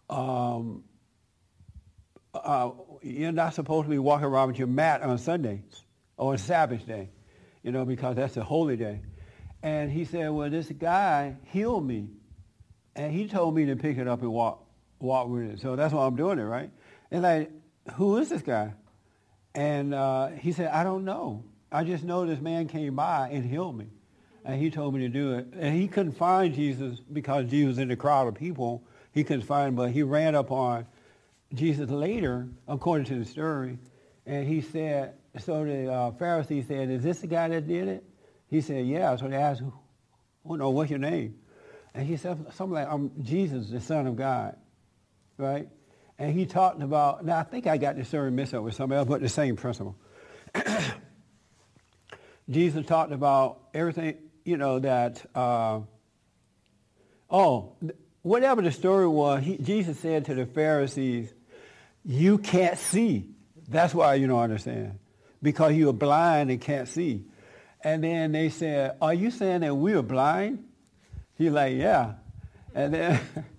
[0.08, 0.84] um,
[2.32, 2.70] uh,
[3.02, 5.83] "You're not supposed to be walking around with your mat on Sundays
[6.16, 7.10] or on Sabbath day,
[7.62, 9.00] you know, because that's a holy day."
[9.62, 12.08] And he said, "Well, this guy healed me,
[12.94, 14.64] and he told me to pick it up and walk."
[15.04, 15.60] walk with it.
[15.60, 16.70] So that's why I'm doing it, right?
[17.10, 17.50] And like,
[17.94, 18.72] who is this guy?
[19.54, 21.44] And uh, he said, I don't know.
[21.70, 23.86] I just know this man came by and healed me.
[24.44, 25.48] And he told me to do it.
[25.54, 28.84] And he couldn't find Jesus because Jesus was in the crowd of people.
[29.12, 30.86] He couldn't find him, but he ran up on
[31.52, 33.78] Jesus later, according to the story.
[34.26, 38.04] And he said, so the uh, Pharisee said, is this the guy that did it?
[38.48, 39.16] He said, yeah.
[39.16, 39.72] So they asked, who,
[40.60, 41.36] oh, what's your name?
[41.94, 44.56] And he said something like, I'm Jesus, the Son of God
[45.38, 45.68] right?
[46.18, 48.98] And he talked about, now I think I got this story mixed up with somebody
[48.98, 49.96] else, but the same principle.
[52.48, 55.80] Jesus talked about everything, you know, that, uh,
[57.30, 57.72] oh,
[58.22, 61.32] whatever the story was, he, Jesus said to the Pharisees,
[62.04, 63.30] you can't see.
[63.68, 64.98] That's why you don't understand.
[65.44, 67.26] Because you are blind and can't see.
[67.82, 70.64] And then they said, are you saying that we are blind?
[71.36, 72.14] He's like, yeah.
[72.74, 73.20] And then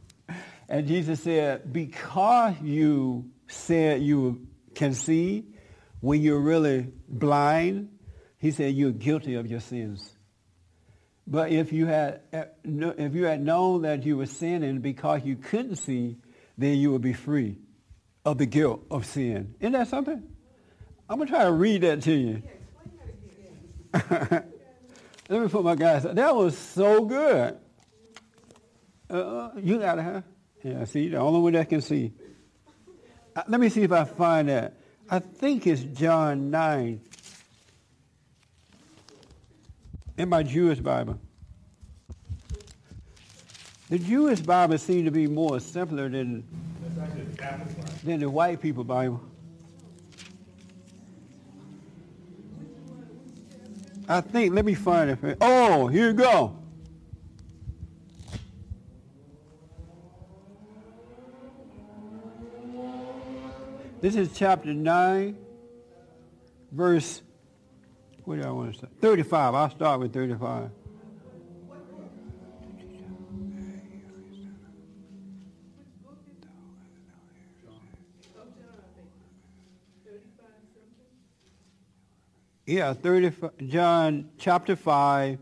[0.68, 5.46] And Jesus said, because you said you can see
[6.02, 7.90] when you're really blind,
[8.38, 10.12] he said you're guilty of your sins.
[11.28, 12.22] But if you had
[12.64, 16.18] if you had known that you were sinning because you couldn't see,
[16.58, 17.58] then you would be free
[18.24, 19.56] of the guilt of sin.
[19.60, 20.24] Isn't that something?
[21.10, 22.44] I'm gonna try to read that to you.
[23.94, 26.04] Let me put my guys.
[26.04, 27.58] That was so good.
[29.10, 30.24] Uh, you gotta have.
[30.64, 32.14] Yeah, see, the only one that can see.
[33.36, 34.78] Uh, let me see if I find that.
[35.10, 37.02] I think it's John 9
[40.18, 41.20] in my Jewish Bible.
[43.90, 46.44] The Jewish Bible seems to be more simpler than,
[48.04, 49.22] than the white people Bible.
[54.08, 55.38] I think, let me find it.
[55.42, 56.60] Oh, here you go.
[64.02, 65.36] This is chapter 9,
[66.72, 67.24] verse,
[68.24, 68.88] what do I want to say?
[69.02, 69.56] 35.
[69.56, 70.70] I'll start with 35.
[82.66, 85.38] Yeah, 35, John chapter 5,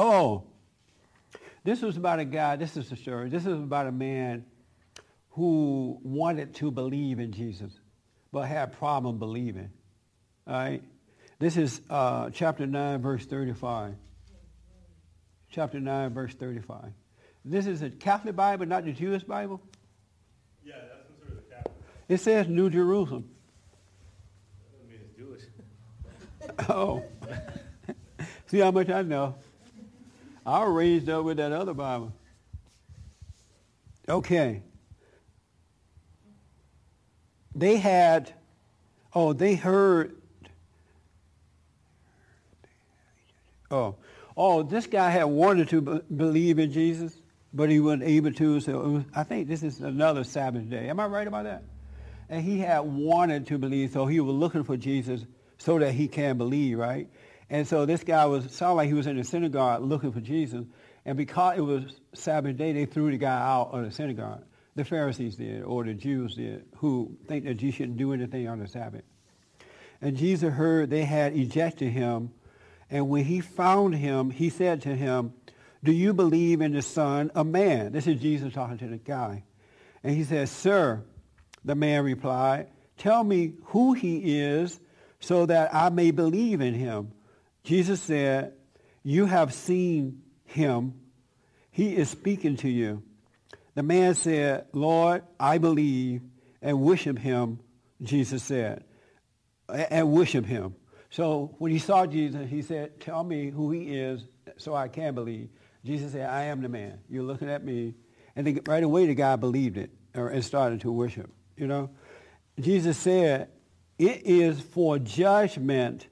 [0.00, 0.44] Oh,
[1.64, 3.28] this was about a guy, this is a story.
[3.30, 4.44] This is about a man
[5.30, 7.72] who wanted to believe in Jesus,
[8.30, 9.70] but had a problem believing.
[10.46, 10.84] All right?
[11.40, 13.96] This is uh, chapter 9, verse 35.
[15.50, 16.92] Chapter 9, verse 35.
[17.44, 19.60] This is a Catholic Bible, not the Jewish Bible?
[20.64, 21.74] Yeah, that's considered the Catholic.
[22.08, 23.28] It says New Jerusalem.
[24.60, 26.68] That doesn't mean it's Jewish.
[26.68, 27.04] oh.
[28.46, 29.36] See how much I know.
[30.44, 32.12] I was raised up with that other Bible.
[34.08, 34.62] Okay.
[37.54, 38.32] They had,
[39.14, 40.16] oh, they heard,
[43.70, 43.96] oh,
[44.38, 47.12] oh, this guy had wanted to be- believe in Jesus,
[47.52, 48.60] but he wasn't able to.
[48.60, 50.88] So was, I think this is another Sabbath day.
[50.88, 51.64] Am I right about that?
[52.28, 55.24] And he had wanted to believe, so he was looking for Jesus
[55.58, 57.08] so that he can believe, right?
[57.50, 60.64] And so this guy was sounded like he was in the synagogue looking for Jesus,
[61.04, 64.44] And because it was Sabbath day, they threw the guy out of the synagogue.
[64.76, 68.58] The Pharisees did, or the Jews did, who think that you shouldn't do anything on
[68.58, 69.02] the Sabbath.
[70.02, 72.30] And Jesus heard they had ejected him.
[72.90, 75.34] And when he found him, he said to him,
[75.82, 77.92] do you believe in the Son of Man?
[77.92, 79.44] This is Jesus talking to the guy.
[80.02, 81.02] And he says, Sir,
[81.64, 84.78] the man replied, tell me who he is
[85.20, 87.12] so that I may believe in him.
[87.62, 88.54] Jesus said,
[89.02, 90.94] you have seen him.
[91.70, 93.02] He is speaking to you.
[93.74, 96.22] The man said, Lord, I believe,
[96.60, 97.60] and worship him,
[98.02, 98.84] Jesus said,
[99.68, 100.74] and worship him.
[101.10, 104.22] So when he saw Jesus, he said, tell me who he is
[104.56, 105.48] so I can believe.
[105.84, 106.98] Jesus said, I am the man.
[107.08, 107.94] You're looking at me.
[108.36, 111.90] And then right away the guy believed it and started to worship, you know.
[112.60, 113.48] Jesus said,
[113.98, 116.06] it is for judgment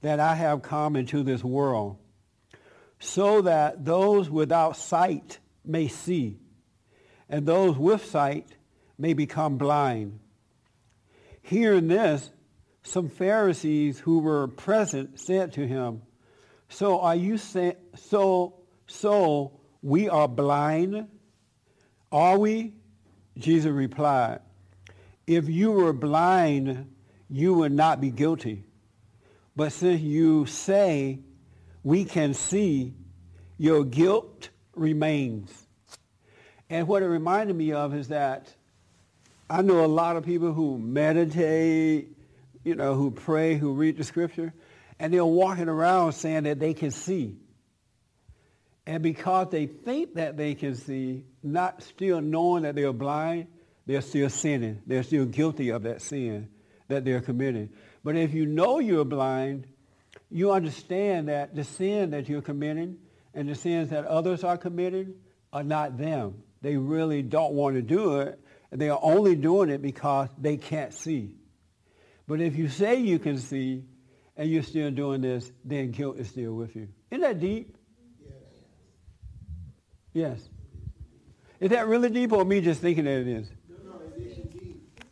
[0.00, 1.98] that I have come into this world
[2.98, 6.38] so that those without sight may see
[7.28, 8.48] and those with sight
[8.98, 10.20] may become blind.
[11.42, 12.30] Hearing this,
[12.82, 16.02] some Pharisees who were present said to him,
[16.68, 18.54] so are you saying, so
[18.86, 21.08] so we are blind?
[22.10, 22.74] Are we?
[23.38, 24.40] Jesus replied,
[25.26, 26.94] If you were blind,
[27.28, 28.64] you would not be guilty.
[29.56, 31.20] But since you say
[31.82, 32.94] we can see,
[33.58, 35.66] your guilt remains.
[36.70, 38.54] And what it reminded me of is that
[39.48, 42.16] I know a lot of people who meditate,
[42.64, 44.52] you know, who pray, who read the scripture,
[44.98, 47.36] and they're walking around saying that they can see.
[48.86, 53.46] And because they think that they can see, not still knowing that they're blind,
[53.86, 54.82] they're still sinning.
[54.86, 56.48] They're still guilty of that sin
[56.88, 57.70] that they're committing.
[58.04, 59.66] But if you know you're blind,
[60.30, 62.98] you understand that the sin that you're committing
[63.34, 65.14] and the sins that others are committing
[65.52, 66.42] are not them.
[66.60, 68.40] They really don't want to do it.
[68.70, 71.34] They are only doing it because they can't see.
[72.26, 73.84] But if you say you can see
[74.36, 76.88] and you're still doing this, then guilt is still with you.
[77.10, 77.76] Isn't that deep?
[78.24, 78.34] Yes.
[80.12, 80.48] Yes.
[81.60, 83.50] Is that really deep or me just thinking that it is?
[83.68, 85.04] No, no, it is deep.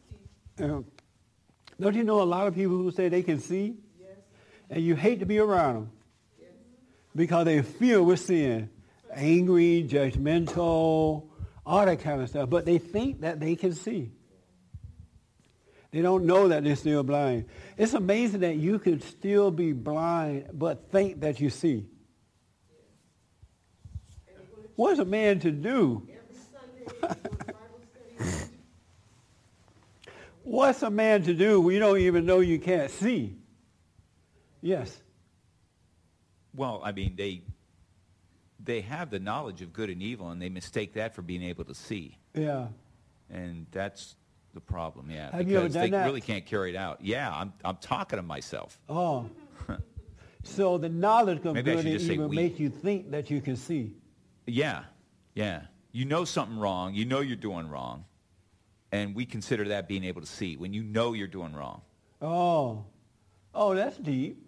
[0.60, 0.84] Um,
[1.78, 3.76] don't you know a lot of people who say they can see?
[4.00, 4.16] Yes.
[4.68, 5.92] And you hate to be around them.
[6.40, 6.50] Yes.
[7.14, 8.70] Because they feel with sin.
[9.12, 11.28] Angry, judgmental,
[11.66, 12.48] all that kind of stuff.
[12.48, 14.12] But they think that they can see.
[15.90, 17.46] They don't know that they're still blind.
[17.76, 21.86] It's amazing that you can still be blind but think that you see.
[24.76, 26.06] What's a man to do?
[30.42, 33.36] What's a man to do when you don't even know you can't see?
[34.62, 35.00] Yes.
[36.54, 37.42] Well, I mean, they
[38.62, 41.64] they have the knowledge of good and evil, and they mistake that for being able
[41.64, 42.18] to see.
[42.34, 42.68] Yeah.
[43.30, 44.16] And that's
[44.54, 45.30] the problem, yeah.
[45.34, 46.04] Have because they that?
[46.06, 46.98] really can't carry it out.
[47.02, 48.78] Yeah, I'm I'm talking to myself.
[48.88, 49.28] Oh.
[50.42, 52.36] so the knowledge of Maybe good should and just say evil we.
[52.36, 53.92] makes you think that you can see.
[54.46, 54.84] Yeah,
[55.34, 55.62] yeah.
[55.92, 56.94] You know something wrong.
[56.94, 58.04] You know you're doing wrong,
[58.92, 61.82] and we consider that being able to see when you know you're doing wrong.
[62.22, 62.84] Oh.
[63.54, 64.46] Oh, that's deep.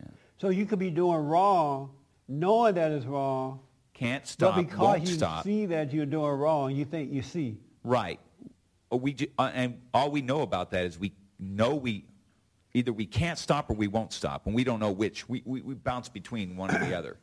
[0.00, 0.06] Yeah.
[0.38, 1.90] So you could be doing wrong,
[2.26, 3.60] knowing that it's wrong,
[3.94, 4.56] Can't stop.
[4.56, 5.44] but because you stop.
[5.44, 7.58] see that you're doing wrong, you think you see.
[7.84, 8.18] Right.
[8.92, 12.04] Or we ju- uh, and all we know about that is we know we
[12.74, 15.26] either we can't stop or we won't stop, and we don't know which.
[15.30, 17.16] We we, we bounce between one or the other.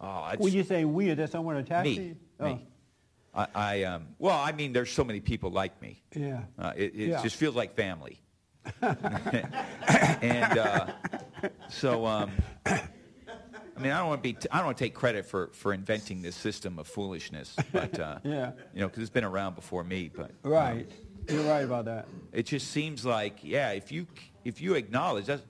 [0.00, 1.94] Oh, it's, When you say we, is that someone attached me.
[1.94, 2.16] to you?
[2.40, 2.66] Me.
[3.32, 6.02] I, I um, well, I mean, there's so many people like me.
[6.16, 6.40] Oh, yeah.
[6.58, 7.22] Uh, it it Yeah.
[7.22, 8.18] just feels like family.
[8.82, 10.86] and uh,
[11.68, 12.32] so, um,
[13.80, 15.72] I mean, I don't want to be, I don't want to take credit for, for
[15.72, 18.52] inventing this system of foolishness, but uh, Yeah.
[18.74, 20.10] you know, because it's been around before me.
[20.14, 20.90] But um, Right.
[21.28, 22.06] You're right about that.
[22.32, 24.06] it just seems like, yeah, if you
[24.44, 25.42] if you acknowledge that's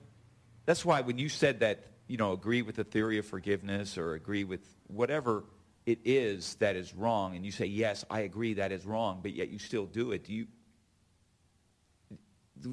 [0.65, 4.13] that's why when you said that, you know, agree with the theory of forgiveness or
[4.13, 5.43] agree with whatever
[5.85, 9.33] it is that is wrong, and you say yes, I agree that is wrong, but
[9.33, 10.25] yet you still do it.
[10.25, 10.47] Do you?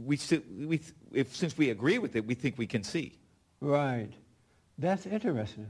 [0.05, 0.81] We still we
[1.13, 3.19] if since we agree with it, we think we can see.
[3.61, 4.11] Right.
[4.79, 5.69] That's interesting.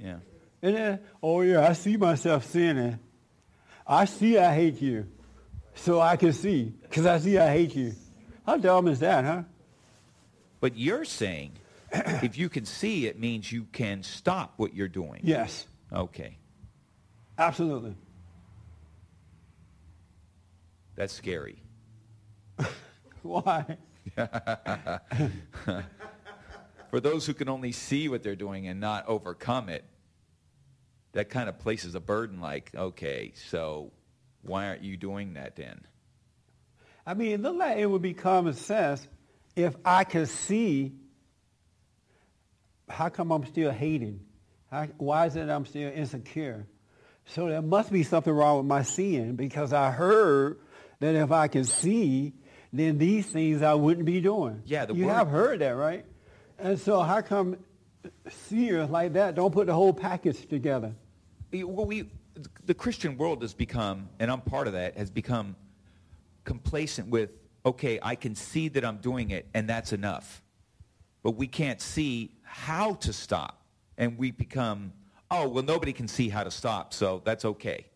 [0.00, 0.16] Yeah.
[0.62, 2.98] And then, oh yeah, I see myself sinning.
[3.86, 5.06] I see I hate you.
[5.74, 7.94] So I can see, because I see I hate you.
[8.44, 9.42] How dumb is that, huh?
[10.60, 11.52] But you're saying
[11.92, 15.20] if you can see, it means you can stop what you're doing.
[15.22, 16.36] Yes, Okay.
[17.38, 17.94] absolutely.
[20.96, 21.62] That's scary.
[23.22, 23.76] Why?
[26.90, 29.84] For those who can only see what they're doing and not overcome it,
[31.12, 33.92] that kind of places a burden like, okay, so
[34.42, 35.80] why aren't you doing that then?
[37.06, 39.06] I mean, it looked like it would be common sense
[39.56, 40.92] if I could see
[42.88, 44.20] how come I'm still hating?
[44.70, 46.66] How, why is it I'm still insecure?
[47.26, 50.58] So there must be something wrong with my seeing because I heard
[51.00, 52.32] that if I could see,
[52.72, 54.62] then these things I wouldn't be doing.
[54.64, 56.04] Yeah, the you word- have heard that, right?
[56.58, 57.56] And so how come
[58.28, 60.92] seers like that don't put the whole package together?
[61.52, 62.10] Well, we,
[62.66, 65.56] the Christian world has become, and I'm part of that, has become
[66.44, 67.30] complacent with,
[67.64, 70.42] okay, I can see that I'm doing it, and that's enough.
[71.22, 73.62] But we can't see how to stop.
[73.96, 74.92] And we become,
[75.30, 77.86] oh, well, nobody can see how to stop, so that's okay.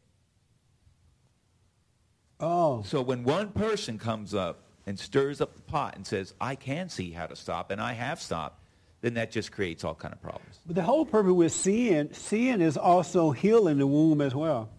[2.40, 6.54] Oh, So when one person comes up and stirs up the pot and says, I
[6.54, 8.58] can see how to stop, and I have stopped,
[9.00, 10.58] then that just creates all kind of problems.
[10.66, 14.70] but the whole purpose with seeing, seeing is also healing the womb as well.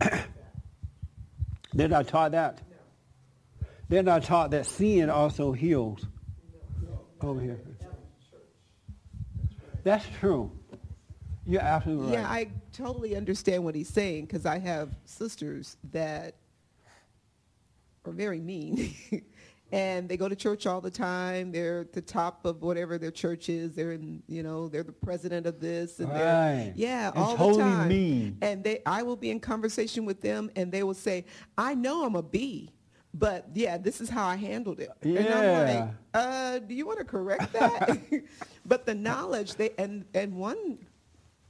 [1.72, 2.60] They're not taught that.
[3.88, 6.06] They're not taught that seeing also heals.
[7.20, 7.60] Over here.
[9.82, 10.50] That's true.
[11.46, 12.22] You're absolutely right.
[12.22, 16.34] Yeah, I totally understand what he's saying because I have sisters that
[18.06, 18.94] are very mean.
[19.72, 21.50] and they go to church all the time.
[21.52, 23.74] They're at the top of whatever their church is.
[23.74, 26.72] They're in, you know, they're the president of this and Right.
[26.76, 27.88] yeah, And all the time.
[27.88, 28.38] mean.
[28.42, 31.24] And they I will be in conversation with them and they will say,
[31.56, 32.70] "I know I'm a B,
[33.14, 35.64] but yeah, this is how I handled it." And I'm Yeah.
[35.64, 37.88] like, uh, do you want to correct that?
[38.66, 40.78] but the knowledge they and and one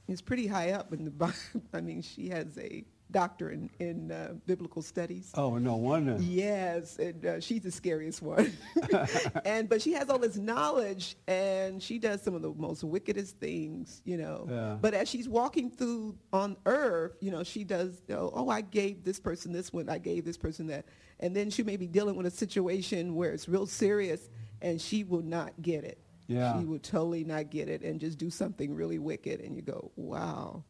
[0.08, 1.34] is pretty high up in the.
[1.72, 5.30] I mean, she has a doctor in in uh, biblical studies.
[5.34, 6.16] oh, no wonder.
[6.20, 8.52] Yes, and uh, she's the scariest one.
[9.44, 13.38] and but she has all this knowledge, and she does some of the most wickedest
[13.38, 14.46] things, you know.
[14.50, 14.76] Yeah.
[14.80, 18.02] But as she's walking through on earth, you know, she does.
[18.08, 19.88] You know, oh, I gave this person this one.
[19.88, 20.86] I gave this person that,
[21.20, 24.28] and then she may be dealing with a situation where it's real serious,
[24.60, 25.98] and she will not get it.
[26.26, 26.58] Yeah.
[26.58, 29.90] She will totally not get it, and just do something really wicked, and you go,
[29.96, 30.64] wow,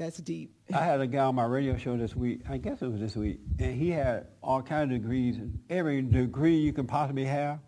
[0.00, 0.54] that's deep.
[0.74, 2.40] I had a guy on my radio show this week.
[2.48, 5.36] I guess it was this week, and he had all kinds of degrees.
[5.68, 7.58] Every degree you can possibly have,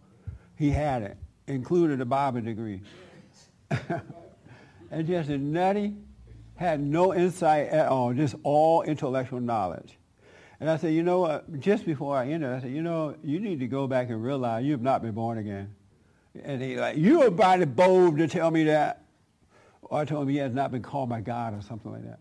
[0.56, 2.80] he had it, including the Bible degree.
[4.90, 5.94] and just a nutty,
[6.54, 9.98] had no insight at all, just all intellectual knowledge.
[10.58, 11.60] And I said, you know what?
[11.60, 14.64] Just before I ended, I said, you know, you need to go back and realize
[14.64, 15.74] you have not been born again.
[16.42, 19.01] And he like, you are it bold to tell me that.
[19.82, 22.20] Or I told him he has not been called by God or something like that.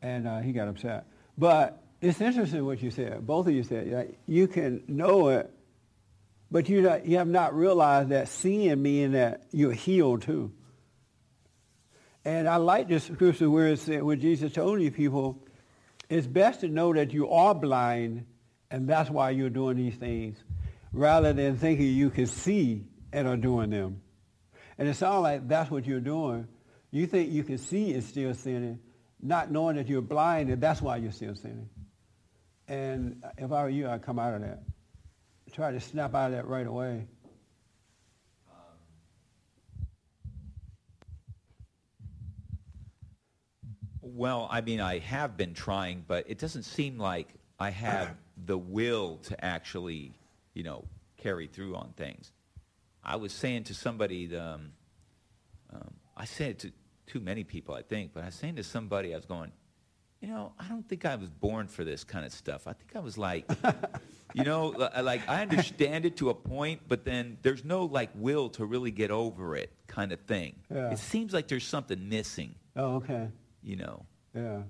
[0.00, 1.06] And uh, he got upset.
[1.36, 3.26] But it's interesting what you said.
[3.26, 5.50] Both of you said like, you can know it,
[6.50, 10.52] but you not, you have not realized that seeing means that you're healed too.
[12.24, 15.42] And I like this scripture where it said, where Jesus told you people,
[16.08, 18.24] it's best to know that you are blind,
[18.70, 20.38] and that's why you're doing these things,
[20.92, 24.00] rather than thinking you can see and are doing them.
[24.78, 26.48] And it sounds like that's what you're doing.
[26.94, 28.78] You think you can see and still sinning,
[29.20, 31.68] not knowing that you're blind, and that's why you're still sinning.
[32.68, 34.62] And if I were you, I'd come out of that.
[35.50, 37.08] Try to snap out of that right away.
[44.00, 47.26] Well, I mean, I have been trying, but it doesn't seem like
[47.58, 48.14] I have
[48.46, 50.12] the will to actually,
[50.54, 50.84] you know,
[51.16, 52.30] carry through on things.
[53.02, 54.70] I was saying to somebody, um,
[55.72, 56.70] um, I said to
[57.06, 59.52] too many people, I think, but I was saying to somebody, I was going,
[60.20, 62.66] you know, I don't think I was born for this kind of stuff.
[62.66, 63.50] I think I was like,
[64.32, 64.68] you know,
[65.02, 68.90] like I understand it to a point, but then there's no like will to really
[68.90, 70.56] get over it kind of thing.
[70.72, 70.92] Yeah.
[70.92, 73.28] It seems like there's something missing, Oh, okay.
[73.62, 74.06] you know.
[74.34, 74.62] Yeah.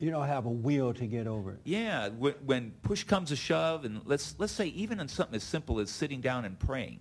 [0.00, 1.60] You don't have a will to get over it.
[1.64, 5.44] Yeah, when, when push comes to shove, and let's let's say even on something as
[5.44, 7.00] simple as sitting down and praying,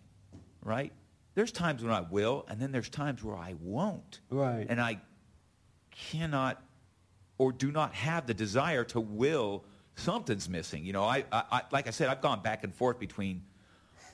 [0.61, 0.91] right?
[1.35, 4.65] There's times when I will, and then there's times where I won't, Right.
[4.69, 4.99] and I
[5.91, 6.61] cannot
[7.37, 9.63] or do not have the desire to will.
[9.95, 11.03] Something's missing, you know.
[11.03, 13.43] I, I, I like I said, I've gone back and forth between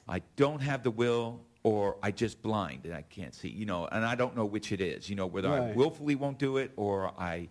[0.07, 3.87] I don't have the will or I just blind and I can't see, you know,
[3.87, 6.71] and I don't know which it is, you know, whether I willfully won't do it
[6.75, 7.49] or I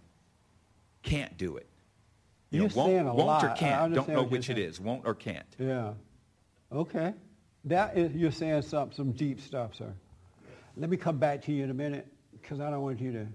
[1.03, 1.69] can't do it.
[2.51, 3.45] You You're know, won't, won't lot.
[3.45, 3.93] or can't.
[3.95, 4.79] Don't know which it is.
[4.81, 5.47] Won't or can't.
[5.59, 5.95] Yeah.
[6.73, 7.13] Okay.
[7.65, 9.93] That is, you're saying some, some deep stuff, sir.
[10.77, 13.27] Let me come back to you in a minute because I don't want you to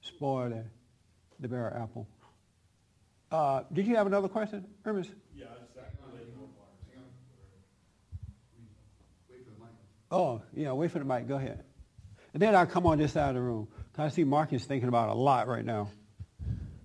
[0.00, 0.64] spoil the,
[1.40, 2.08] the bare apple.
[3.30, 5.10] Uh, did you have another question, Ernest?
[10.10, 11.28] Oh, yeah, wait for the mic.
[11.28, 11.62] Go ahead.
[12.32, 13.68] And then I'll come on this side of the room
[13.98, 15.90] Cause I see Marcus thinking about a lot right now.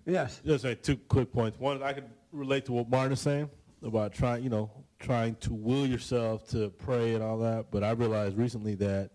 [0.04, 0.41] Yes.
[0.44, 1.60] Just say two quick points.
[1.60, 3.52] One, I could relate to what Martin is saying
[3.84, 4.72] about trying, you know,
[5.04, 7.68] trying to will yourself to pray and all that.
[7.72, 9.12] But I realized recently that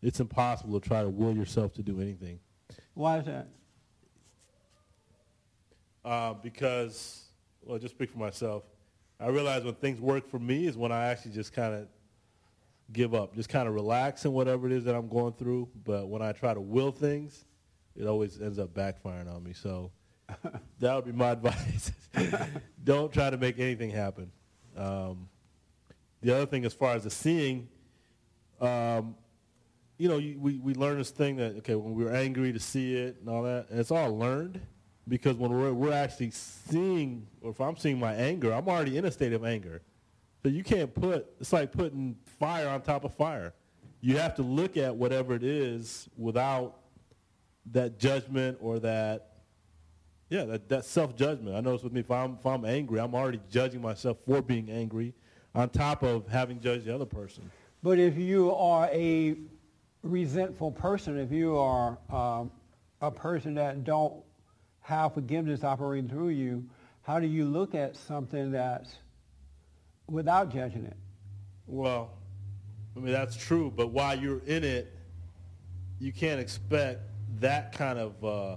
[0.00, 2.40] it's impossible to try to will yourself to do anything
[2.94, 3.48] Why is that?
[6.04, 7.24] uh, because,
[7.62, 8.64] well, just speak for myself.
[9.20, 11.86] I realize when things work for me is when I actually just kind of
[12.92, 15.68] give up, just kind of relax in whatever it is that I'm going through.
[15.84, 17.44] But when I try to will things,
[17.94, 19.52] it always ends up backfiring on me.
[19.52, 19.92] So
[20.80, 21.92] that would be my advice.
[22.84, 24.32] Don't try to make anything happen.
[24.76, 25.28] Um,
[26.22, 27.68] the other thing, as far as the seeing,
[28.60, 29.16] um,
[29.98, 32.94] you know, you, we, we learn this thing that, okay, when we're angry to see
[32.94, 34.60] it and all that, and it's all learned
[35.08, 39.04] because when we're, we're actually seeing, or if I'm seeing my anger, I'm already in
[39.04, 39.82] a state of anger.
[40.42, 43.52] So you can't put, it's like putting fire on top of fire.
[44.00, 46.78] You have to look at whatever it is without
[47.72, 49.28] that judgment or that,
[50.28, 51.54] yeah, that, that self-judgment.
[51.54, 54.70] I notice with me, if I'm, if I'm angry, I'm already judging myself for being
[54.70, 55.14] angry
[55.54, 57.50] on top of having judged the other person.
[57.82, 59.36] But if you are a
[60.02, 62.50] resentful person, if you are um,
[63.00, 64.14] a person that don't
[64.80, 66.64] have forgiveness operating through you,
[67.02, 68.96] how do you look at something that's
[70.06, 70.96] without judging it?
[71.66, 72.10] Well,
[72.96, 74.94] I mean, that's true, but while you're in it,
[75.98, 77.00] you can't expect
[77.40, 78.56] that kind of uh,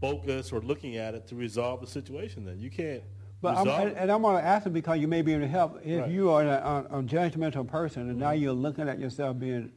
[0.00, 2.58] focus or looking at it to resolve the situation then.
[2.58, 3.02] You can't
[3.40, 5.48] But I'm, and, and I'm going to ask him because you may be able to
[5.48, 5.80] help.
[5.84, 6.10] If Right.
[6.10, 9.70] you are a, a, a judgmental person and now you're looking at yourself being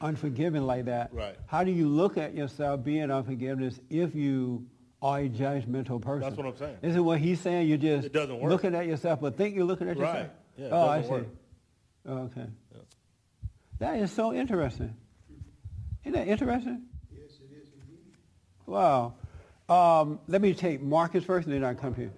[0.00, 1.36] unforgiving like that, Right.
[1.46, 4.66] how do you look at yourself being unforgiveness if you
[5.02, 6.20] are a judgmental person?
[6.22, 6.76] That's what I'm saying.
[6.82, 7.68] Isn't what he's saying?
[7.68, 8.50] You're just It doesn't work.
[8.50, 10.14] looking at yourself, but think you're looking at yourself?
[10.16, 10.30] Right.
[10.56, 10.72] yourself.
[10.72, 11.08] Yeah, oh, I see.
[11.10, 11.26] work.
[12.08, 12.46] Okay.
[13.78, 14.94] That is so interesting.
[16.02, 16.82] Isn't that interesting?
[17.12, 18.14] Yes, it is indeed.
[18.64, 19.14] Wow.
[19.68, 22.10] Um, let me take Marcus first, and then I come to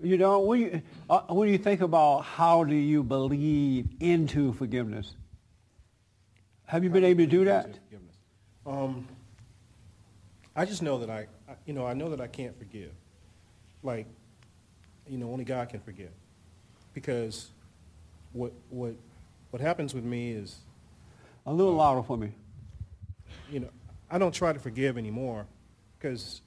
[0.00, 0.16] you.
[0.18, 5.14] Know, when you, uh, when you think about how do you believe into forgiveness,
[6.66, 7.78] have you been able to do that?
[8.66, 9.06] Um,
[10.54, 12.90] I just know that I, I- you know, I know that I can't forgive.
[13.82, 14.06] Like,
[15.08, 16.10] you know, only God can forgive.
[16.94, 17.50] Because
[18.32, 18.94] what, what,
[19.50, 20.56] what happens with me is,
[21.46, 22.32] A little louder for me.
[23.50, 23.68] you know,
[24.10, 25.46] I don't try to forgive anymore
[25.98, 26.40] because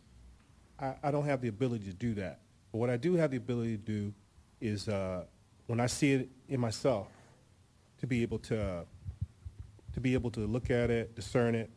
[0.80, 2.40] I, I don't have the ability to do that.
[2.72, 4.14] But what I do have the ability to do
[4.62, 5.24] is uh,
[5.68, 7.08] when I see it in myself,
[8.00, 8.86] to be able to
[9.94, 11.70] to be able to look at it, discern it,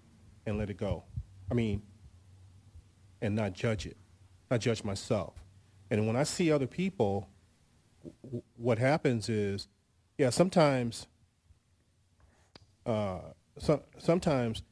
[0.47, 1.03] and let it go.
[1.51, 1.83] I mean,
[3.21, 3.97] and not judge it,
[4.51, 5.35] not judge myself.
[5.91, 7.29] And when I see other people,
[8.23, 9.69] w- what happens is,
[10.19, 11.07] yeah, sometimes,
[12.85, 13.21] uh,
[13.59, 14.63] so, sometimes,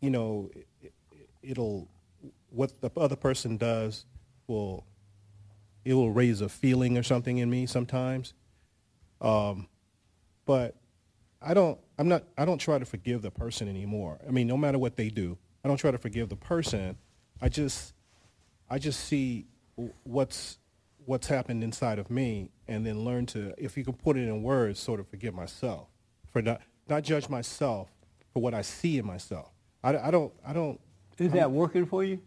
[0.00, 0.50] you know,
[0.80, 0.92] it,
[1.42, 1.88] it'll
[2.50, 4.04] what the other person does
[4.46, 4.84] will
[5.84, 8.34] it will raise a feeling or something in me sometimes.
[9.20, 9.68] Um,
[10.44, 10.76] but
[11.40, 14.18] I don't I'm not I don't try to forgive the person anymore.
[14.26, 16.96] I mean, no matter what they do, I don't try to forgive the person.
[17.40, 17.94] I just
[18.70, 19.46] I just see
[20.04, 20.58] what's
[21.04, 24.42] what's happened inside of me and then learn to if you can put it in
[24.42, 25.88] words sort of forgive myself
[26.30, 27.88] for not not judge myself
[28.32, 29.50] for what I see in myself.
[29.82, 30.80] I, I don't I don't
[31.18, 32.20] Is that working for you?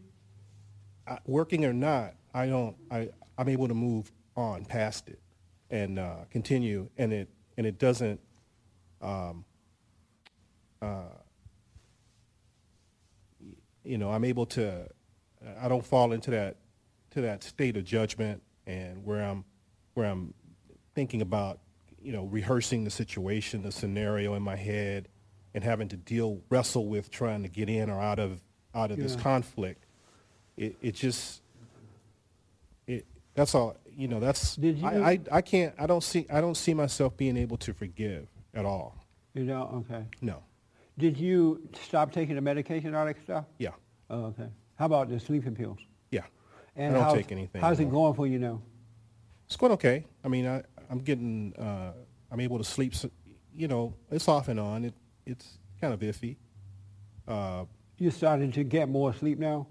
[1.08, 2.76] I, working or not, I don't.
[2.89, 5.20] I I'm able to move on past it
[5.70, 8.20] and uh, continue, and it and it doesn't.
[9.02, 9.46] Um,
[10.82, 11.04] uh,
[13.84, 14.88] you know, I'm able to.
[15.60, 16.58] I don't fall into that
[17.12, 19.46] to that state of judgment and where I'm
[19.94, 20.34] where I'm
[20.96, 21.60] thinking about
[22.02, 25.08] you know rehearsing the situation, the scenario in my head,
[25.54, 28.42] and having to deal wrestle with trying to get in or out of
[28.74, 29.86] out of this conflict
[30.58, 31.42] it, it just
[33.36, 36.42] that's all you know that's Did you- I, I I can't I don't see I
[36.42, 38.96] don't see myself being able to forgive at all
[39.34, 40.04] You know, okay.
[40.22, 40.38] no
[40.98, 43.46] Did you stop taking the medication, and all that stuff?
[43.60, 43.72] yeah
[44.10, 44.50] Oh, okay.
[44.76, 45.80] How about the sleeping pills?
[46.12, 46.26] yeah
[46.76, 48.62] And I don't take anything How's it going for you now?
[49.46, 51.92] it's going okay I mean I I'm getting uh,
[52.32, 52.94] I'm able to sleep
[53.54, 54.94] you know it's off and on it
[55.26, 56.38] it's kind of iffy
[57.28, 57.66] uh,
[57.98, 59.68] You're starting to get more sleep now?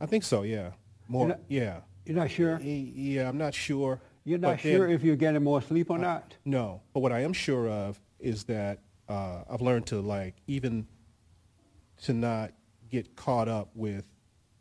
[0.00, 0.70] I think so yeah
[1.08, 2.58] more yeah You're not sure?
[2.60, 5.98] Yeah I'm not sure You're not But then- sure if you're getting more sleep or
[5.98, 6.34] not?
[6.44, 8.78] No, but what I am sure of is that
[9.08, 10.86] uh, I've learned to like even
[12.02, 12.52] to not
[12.88, 14.06] get caught up with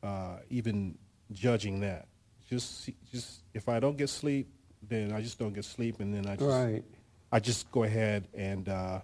[0.03, 0.97] uh, even
[1.31, 2.07] judging that.
[2.49, 4.49] Just just if I don't get sleep,
[4.87, 6.83] then I just don't get sleep, and then I just Right.
[7.31, 9.01] I just go ahead and uh,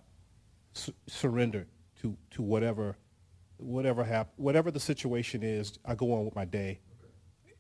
[0.74, 1.66] su- surrender
[2.02, 2.98] to to whatever
[3.58, 6.80] whatever hap- whatever the situation is, I go on with my day.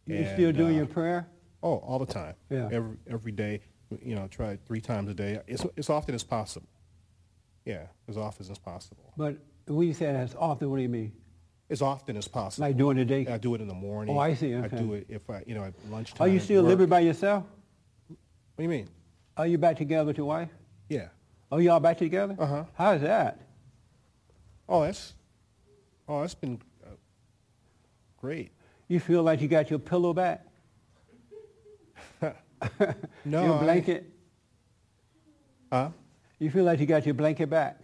[0.07, 1.27] You still doing uh, your prayer?
[1.61, 2.35] Oh, all the time.
[2.49, 2.69] Yeah.
[2.71, 3.61] Every every day.
[4.01, 5.39] You know, try three times a day.
[5.47, 6.67] As as often as possible.
[7.65, 9.13] Yeah, as often as possible.
[9.17, 9.37] But
[9.67, 11.11] when you say as often, what do you mean?
[11.69, 12.65] As often as possible.
[12.67, 13.27] Like during the day?
[13.27, 14.15] I do it in the morning.
[14.15, 14.77] Oh, I see, Okay.
[14.77, 16.25] I do it if I, you know, at lunchtime.
[16.25, 17.43] Are you still living by yourself?
[18.07, 18.17] What
[18.57, 18.87] do you mean?
[19.35, 20.49] Are you back together with your wife?
[20.87, 21.09] Yeah.
[21.51, 22.37] Oh, y'all back together?
[22.39, 22.63] Uh-huh.
[22.73, 23.41] How's that?
[24.69, 25.13] Oh, that's,
[26.07, 26.91] oh, that's been uh,
[28.17, 28.51] great.
[28.87, 30.45] You feel like you got your pillow back?
[33.25, 34.01] No, your I-
[35.71, 35.89] huh?
[36.39, 37.83] You feel like you got your blanket back?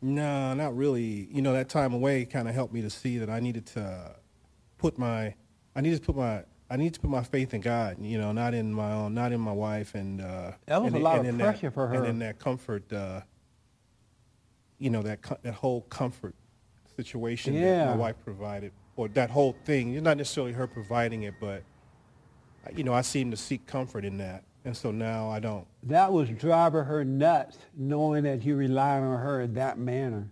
[0.00, 1.28] No, not really.
[1.30, 4.16] You know, that time away kind of helped me to see that I needed to
[4.78, 5.34] put my,
[5.76, 7.98] I needed to put my, I need to put my faith in God.
[8.00, 10.94] You know, not in my own, not in my wife, and uh, That was and
[10.96, 11.94] a in- lot of pressure that, for her.
[11.94, 12.92] and in that comfort.
[12.92, 13.20] Uh,
[14.78, 16.34] you know that that whole comfort
[16.96, 19.94] situation that my wife provided, or that whole thing.
[19.94, 21.62] It's not necessarily her providing it, but
[22.76, 25.66] you know, I seem to seek comfort in that, and so now I don't.
[25.84, 30.28] That was driving her nuts, knowing that you rely on her in that manner.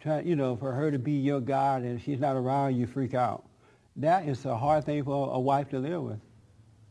[0.00, 3.14] Try, you know, for her to be your God and she's not around, you freak
[3.14, 3.44] out.
[3.96, 6.20] That is a hard thing for a wife to live with.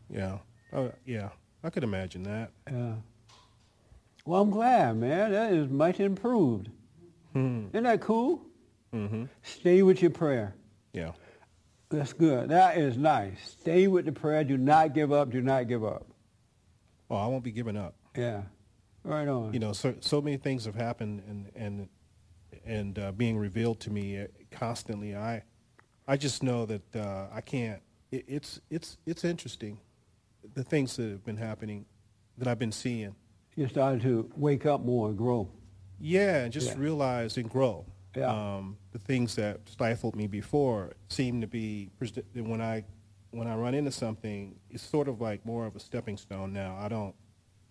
[0.10, 0.40] Yeah,
[0.72, 1.30] uh, yeah,
[1.64, 2.52] I could imagine that.
[2.70, 2.96] Yeah.
[4.26, 5.32] Well, I'm glad, man.
[5.32, 6.70] That is much improved.
[7.34, 7.68] Hmm.
[7.74, 8.42] Isn't that cool?
[8.94, 9.26] Mm-hmm.
[9.42, 10.56] Stay with your prayer.
[10.94, 11.12] Yeah.
[11.90, 12.50] That's good.
[12.50, 13.56] That is nice.
[13.62, 14.44] Stay with the prayer.
[14.44, 15.30] Do not give up.
[15.32, 16.08] Do not give up.
[17.10, 17.96] Oh, I won't be giving up.
[18.16, 18.44] Yeah.
[19.04, 19.54] Right on.
[19.54, 21.90] you know, so so many things have happened and and
[22.66, 25.14] and uh, being revealed to me uh, constantly.
[25.16, 25.44] I
[26.08, 27.82] I just know that uh, I can't.
[28.12, 29.78] It, it's it's it's interesting,
[30.54, 31.86] the things that have been happening,
[32.38, 33.14] that I've been seeing.
[33.56, 35.50] You're starting to wake up more and grow.
[36.00, 36.76] Yeah, and just Yeah.
[36.78, 37.86] realize and grow.
[38.16, 38.28] Yeah.
[38.28, 41.90] Um, the things that stifled me before seem to be
[42.36, 42.86] when I
[43.32, 46.78] when I run into something, it's sort of like more of a stepping stone now.
[46.80, 47.16] I don't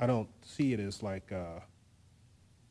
[0.01, 1.61] I don't see it as like uh,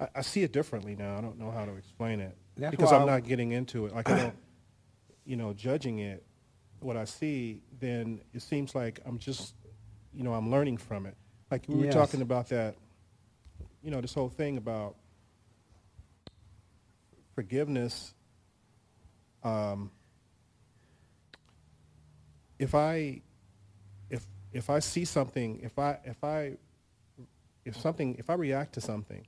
[0.01, 1.17] I, I see it differently now.
[1.17, 3.95] I don't know how to explain it That's because I'm not getting into it.
[3.95, 4.35] Like I don't,
[5.25, 6.25] you know, judging it,
[6.81, 9.53] what I see, then it seems like I'm just,
[10.13, 11.15] you know, I'm learning from it.
[11.49, 12.75] Like we were talking about that,
[13.81, 14.95] you know, this whole thing about
[17.41, 18.13] forgiveness.
[19.43, 19.89] Um,
[22.59, 23.21] if I,
[24.11, 26.57] if if I see something, if I if I,
[27.65, 29.25] if something, if I react to something,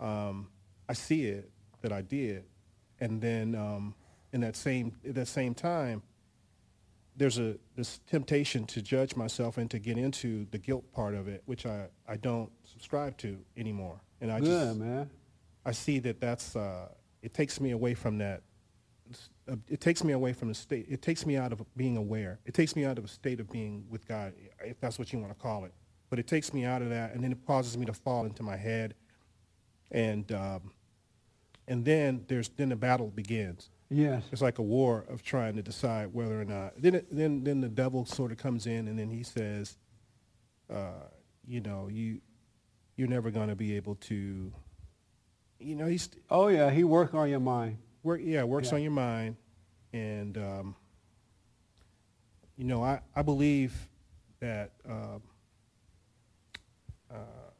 [0.00, 0.48] um,
[0.88, 1.48] I see it
[1.82, 2.42] that I did,
[2.98, 3.94] and then um,
[4.32, 6.02] in that same at that same time,
[7.16, 11.28] there's a this temptation to judge myself and to get into the guilt part of
[11.28, 14.00] it, which I, I don't subscribe to anymore.
[14.20, 15.10] And I Good, just man.
[15.64, 16.88] I see that that's uh,
[17.22, 18.42] it takes me away from that.
[19.68, 20.86] It takes me away from the state.
[20.88, 22.38] It takes me out of being aware.
[22.44, 24.32] It takes me out of a state of being with God,
[24.64, 25.72] if that's what you want to call it.
[26.08, 28.42] But it takes me out of that, and then it causes me to fall into
[28.42, 28.94] my head,
[29.90, 30.72] and um,
[31.66, 33.70] and then there's then the battle begins.
[33.88, 34.22] Yes.
[34.30, 36.74] It's like a war of trying to decide whether or not.
[36.80, 39.76] Then it, then then the devil sort of comes in, and then he says,
[40.72, 41.08] uh,
[41.44, 42.20] you know, you
[42.96, 44.52] you're never going to be able to.
[45.60, 46.70] You know, he's Oh, yeah.
[46.70, 47.76] He worked on your mind.
[48.02, 48.76] work yeah works Yeah.
[48.76, 49.36] on your mind
[49.92, 50.74] and um,
[52.56, 53.72] you know I, I believe
[54.40, 55.22] that um,
[57.12, 57.16] uh,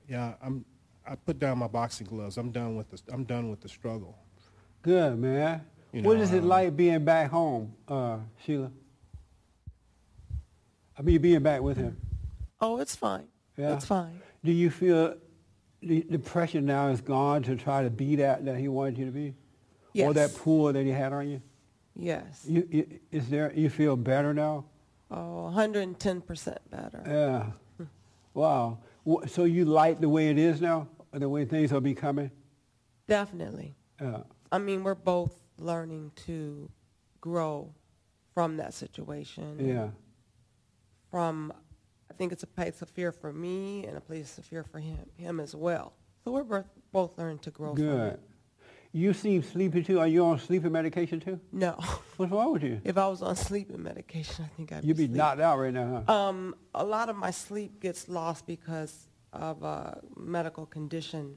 [0.09, 0.65] yeah I'm
[1.07, 4.17] I put down my boxing gloves I'm done with the I'm done with the struggle
[4.83, 5.61] Good, man.
[5.93, 8.71] You know, is it um, like being back home, uh, Sheila?
[10.99, 11.99] I mean, being back with him.
[12.63, 13.27] Oh, it's fine.
[13.59, 13.75] Yeah.
[13.75, 14.21] It's fine.
[14.43, 15.17] Do you feel
[15.83, 19.07] the, the pressure now is gone to try to be that that he wanted you
[19.07, 19.35] to be?
[20.03, 20.39] Or that Yes.
[20.39, 21.43] pull that he had on you?
[21.97, 22.45] Yes.
[22.49, 23.53] You, you is there?
[23.55, 24.65] You feel better now?
[25.11, 27.03] Oh, 110% better.
[27.07, 27.87] Yeah.
[28.33, 28.79] Wow.
[29.27, 32.31] So you like the way it is now, the way things are becoming?
[33.09, 33.75] Definitely.
[34.01, 34.19] Yeah.
[34.53, 36.71] I mean, we're both learning to
[37.21, 37.75] grow
[38.33, 39.57] from that situation.
[39.59, 39.89] Yeah.
[41.11, 41.53] From,
[42.21, 44.99] think it's a place of fear for me and a place of fear for him,
[45.17, 45.95] him as well.
[46.23, 48.19] So we're both, both learning to grow from Good.
[48.93, 49.99] You seem sleepy too.
[50.01, 51.41] Are you on sleeping medication too?
[51.51, 51.79] No.
[52.19, 52.79] What's wrong with you?
[52.85, 55.17] if I was on sleeping medication, I think I'd You'd be asleep.
[55.17, 56.13] knocked out right now, huh?
[56.13, 61.37] Um, a lot of my sleep gets lost because of a medical condition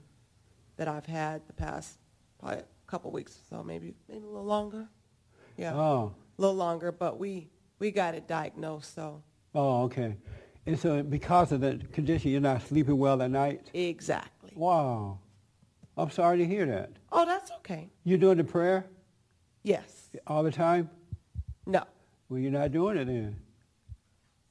[0.75, 1.97] that I've had the past
[2.39, 4.89] probably a couple weeks or so, maybe maybe a little longer.
[5.55, 6.13] Yeah, Oh.
[6.37, 7.47] a little longer, but we
[7.79, 9.23] we got it diagnosed, so
[9.55, 10.17] Oh, okay.
[10.65, 13.69] And so because of that condition, you're not sleeping well at night?
[13.73, 14.51] exactly.
[14.55, 15.19] Wow.
[15.97, 16.91] I'm sorry to hear that.
[17.11, 17.89] Oh, that's okay.
[18.03, 18.85] You're doing the prayer?
[19.63, 20.09] Yes.
[20.27, 20.89] all the time?
[21.65, 21.83] No.
[22.29, 23.35] Well, you're not doing it then.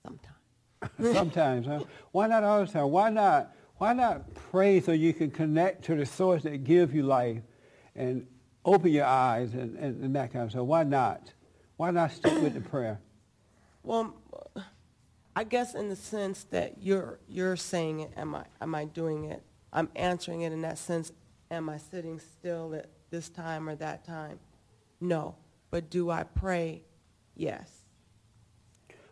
[0.05, 1.17] Sometimes.
[1.17, 1.85] Sometimes, huh?
[2.13, 2.91] Why not all the time?
[2.91, 3.55] Why not?
[3.77, 7.43] Why not pray so you can connect to the source that gives you life,
[7.97, 8.27] and
[8.65, 10.65] open your eyes and, and, and that kind of stuff?
[10.65, 11.33] Why not?
[11.77, 13.01] Why not stick with the prayer?
[13.83, 14.15] Well,
[15.35, 19.24] I guess in the sense that you're you're saying it, am I am I doing
[19.24, 19.43] it?
[19.72, 21.12] I'm answering it in that sense.
[21.51, 24.39] Am I sitting still at this time or that time?
[25.01, 25.37] No.
[25.70, 26.83] But do I pray?
[27.35, 27.70] Yes.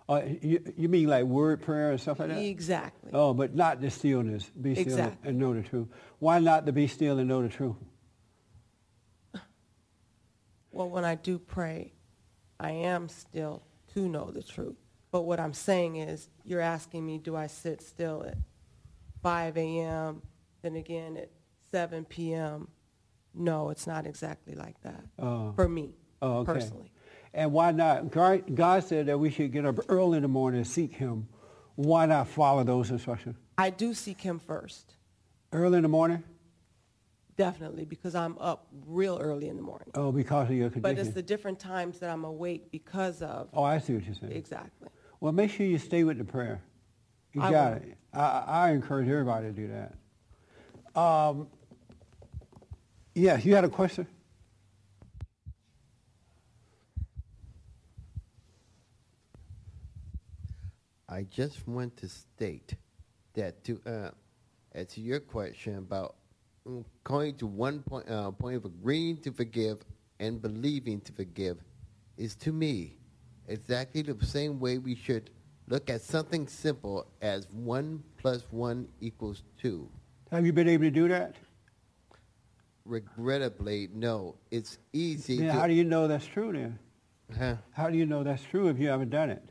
[0.08, 2.38] Uh, you, you mean like word prayer and stuff like that?
[2.38, 3.10] Exactly.
[3.14, 4.44] Oh, but not the stillness.
[4.60, 5.30] Be still Exactly.
[5.30, 5.86] and know the truth.
[6.18, 7.76] Why not to be still and know the truth?
[10.72, 11.92] Well, when I do pray,
[12.58, 13.62] I am still
[13.94, 14.76] to know the truth.
[15.10, 18.38] But what I'm saying is, you're asking me, do I sit still at
[19.22, 20.22] 5 a.m.,
[20.62, 21.30] then again at
[21.72, 22.68] 7 p.m.?
[23.34, 25.52] No, it's not exactly like that Oh.
[25.54, 26.52] for me Oh, okay.
[26.54, 26.92] personally.
[27.32, 28.10] And why not?
[28.10, 31.28] God God said that we should get up early in the morning and seek Him.
[31.76, 33.36] Why not follow those instructions?
[33.56, 34.94] I do seek him first,
[35.52, 36.22] Early in the morning?
[37.36, 39.88] definitely, because I'm up real early in the morning.
[39.94, 40.94] Oh, because of your condition.
[40.96, 44.14] But it's the different times that I'm awake because of oh, I see what you're
[44.14, 44.32] saying.
[44.32, 44.88] exactly.
[45.20, 46.62] Well, make sure you stay with the prayer.
[47.32, 47.88] You I got will.
[47.88, 47.96] it.
[48.12, 51.00] I, I encourage everybody to do that.
[51.00, 51.48] Um,
[53.14, 54.06] yes, you had a question?
[61.08, 62.74] I just want to state
[63.34, 64.10] that to uh,
[64.72, 66.14] as to your question about
[66.66, 69.78] mm, going to one point uh, point of agreeing to forgive
[70.20, 71.58] and believing to forgive
[72.16, 72.99] is to me
[73.50, 75.30] exactly the same way we should
[75.68, 79.88] look at something simple as one plus one equals two.
[80.30, 81.34] Have you been able to do that?
[82.84, 84.36] Regrettably, no.
[84.50, 85.38] It's easy.
[85.38, 86.78] Then how do you know that's true then?
[87.36, 87.56] Huh?
[87.72, 89.42] How do you know that's true if you haven't done it?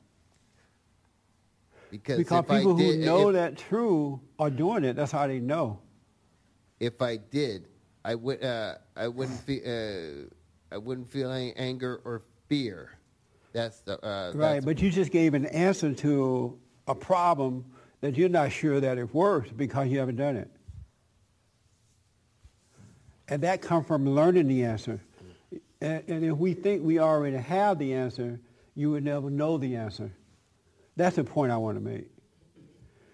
[1.92, 4.96] Because, Because if I people who know if, that true are doing it.
[4.96, 5.80] That's how they know.
[6.80, 7.68] if I did,
[8.06, 10.28] I would uh, I wouldn't feel uh,
[10.74, 12.99] I wouldn't feel any anger or fear.
[13.54, 17.66] That's the uh, Right, that's- but you just gave an answer to a problem
[18.02, 20.50] that you're not sure that it works because you haven't done it.
[23.28, 25.02] And that comes from learning the answer.
[25.82, 28.40] And, and if we think we already have the answer,
[28.76, 30.12] you would never know the answer.
[30.96, 32.08] That's the point I want to make.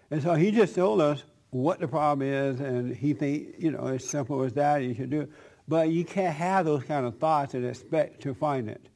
[0.10, 3.88] And so he just told us what the problem is, and he think you know
[3.88, 4.84] it's simple as that.
[4.84, 5.30] You should do it,
[5.68, 8.88] but you can't have those kind of thoughts and expect to find it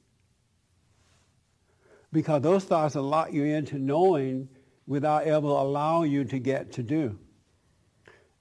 [2.11, 4.49] because those thoughts will lock you into knowing
[4.87, 7.17] without ever allowing you to get to do.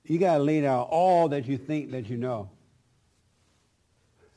[0.05, 2.51] You got to lay down all that you think that you know.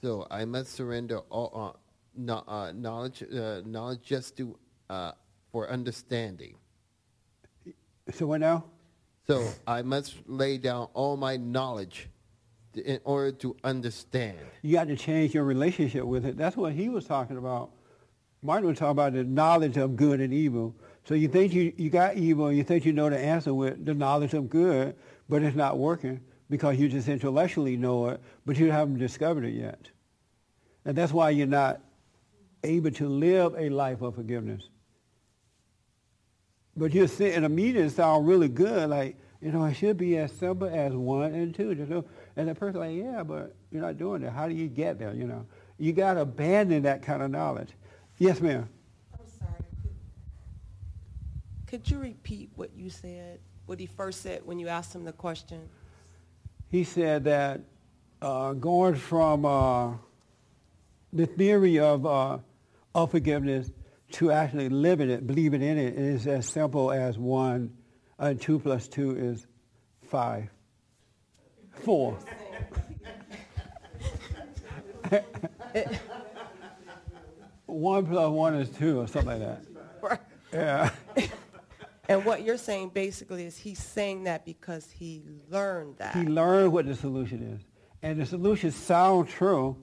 [0.02, 1.78] so I must surrender all uh,
[2.16, 4.58] no, uh, knowledge uh, knowledge just to
[4.90, 5.14] uh,
[5.52, 6.56] for understanding.
[8.12, 8.66] So what now?
[9.28, 12.10] So I must lay down all my knowledge
[12.74, 14.40] in order to understand.
[14.62, 16.38] You got to change your relationship with it.
[16.38, 17.72] That's what he was talking about.
[18.44, 20.76] Martin was talking about the knowledge of good and evil.
[21.06, 23.94] So you think you, you got evil, you think you know the answer with the
[23.94, 24.96] knowledge of good,
[25.30, 29.54] but it's not working because you just intellectually know it, but you haven't discovered it
[29.54, 29.90] yet.
[30.86, 31.82] And that's why you're not
[32.64, 34.64] able to live a life of forgiveness.
[36.76, 40.18] But you're sitting in a meeting sound really good, like, you know, it should be
[40.18, 41.72] as simple as one and two.
[41.72, 42.06] You know?
[42.36, 44.32] And the person like, yeah, but you're not doing it.
[44.32, 45.46] How do you get there, you know?
[45.78, 47.70] You got to abandon that kind of knowledge.
[48.22, 48.70] Yes, ma'am.
[49.14, 49.52] I'm sorry.
[51.66, 53.40] Could, you repeat what you said?
[53.66, 55.68] What he first said when you asked him the question?
[56.70, 57.62] He said that
[58.22, 59.94] uh, going from uh,
[61.12, 62.38] the theory of, uh,
[62.94, 63.72] of forgiveness
[64.12, 67.76] to actually living it, believing in it, is as simple as one
[68.20, 69.48] and two plus two is
[70.04, 70.48] five.
[71.72, 72.20] Four.
[77.72, 79.62] one plus one is two or something like
[80.02, 80.22] that.
[80.54, 80.90] Yeah.
[82.12, 86.14] And what you're saying basically is he's saying that because he learned that.
[86.14, 87.62] He learned what the solution is.
[88.02, 89.78] And the solution sounds true,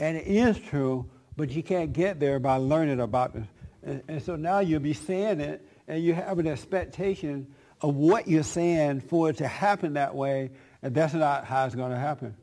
[0.00, 3.42] and it is true, but you can't get there by learning about it.
[3.82, 7.52] And, and so now you'll be saying it, and you have an expectation
[7.82, 10.52] of what you're saying for it to happen that way,
[10.82, 12.34] and that's not how it's going to happen.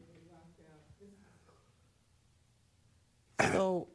[3.52, 3.88] So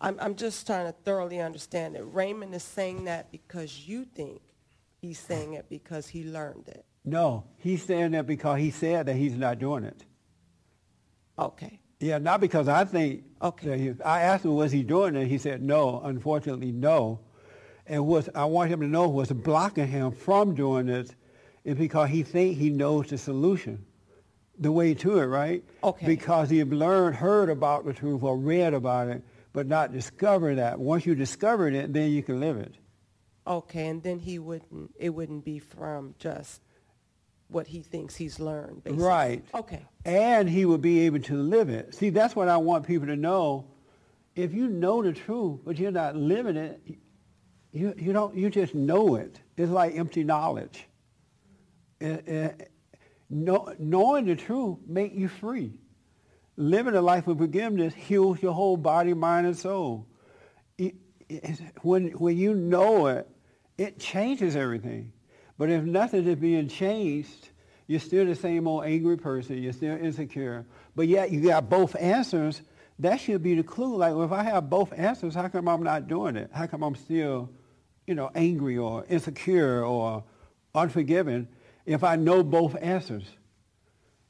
[0.00, 2.02] I'm, I'm just trying to thoroughly understand it.
[2.02, 4.40] Raymond is saying that because you think
[5.00, 6.84] he's saying it because he learned it.
[7.04, 10.04] No, he's saying that because he said that he's not doing it.
[11.38, 11.80] Okay.
[12.00, 13.24] Yeah, not because I think.
[13.40, 13.68] Okay.
[13.68, 15.26] That he, I asked him, was he doing it?
[15.26, 16.00] He said, no.
[16.04, 17.20] Unfortunately, no.
[17.86, 21.14] And what I want him to know was blocking him from doing this
[21.64, 23.84] is because he think he knows the solution,
[24.58, 25.64] the way to it, right?
[25.82, 26.06] Okay.
[26.06, 29.22] Because he learned, heard about the truth or read about it,
[29.56, 30.78] but not discover that.
[30.78, 32.74] Once you discovered it, then you can live it.
[33.46, 36.60] Okay, and then he wouldn't, it wouldn't be from just
[37.48, 39.06] what he thinks he's learned, basically.
[39.06, 39.44] Right.
[39.54, 39.86] Okay.
[40.04, 41.94] and he would be able to live it.
[41.94, 43.68] See, that's what I want people to know.
[44.34, 46.78] If you know the truth, but you're not living it,
[47.72, 48.36] you, you don't.
[48.36, 49.40] You just know it.
[49.56, 50.86] It's like empty knowledge.
[52.02, 52.50] Eh,
[53.30, 55.72] know, knowing the truth make you free.
[56.56, 60.06] Living a life of forgiveness heals your whole body, mind, and soul.
[60.78, 60.96] It-
[61.28, 63.28] it's- when when you know it,
[63.76, 65.12] it changes everything.
[65.58, 67.50] But if nothing is being changed,
[67.86, 69.62] you're still the same old angry person.
[69.62, 70.66] You're still insecure.
[70.94, 72.62] But yet you got both answers.
[72.98, 73.96] That should be the clue.
[73.96, 76.50] Like, well, if I have both answers, how come I'm not doing it?
[76.52, 77.50] How come I'm still,
[78.06, 80.24] you know, angry or insecure or
[80.74, 81.48] unforgiving
[81.84, 83.24] if I know both answers?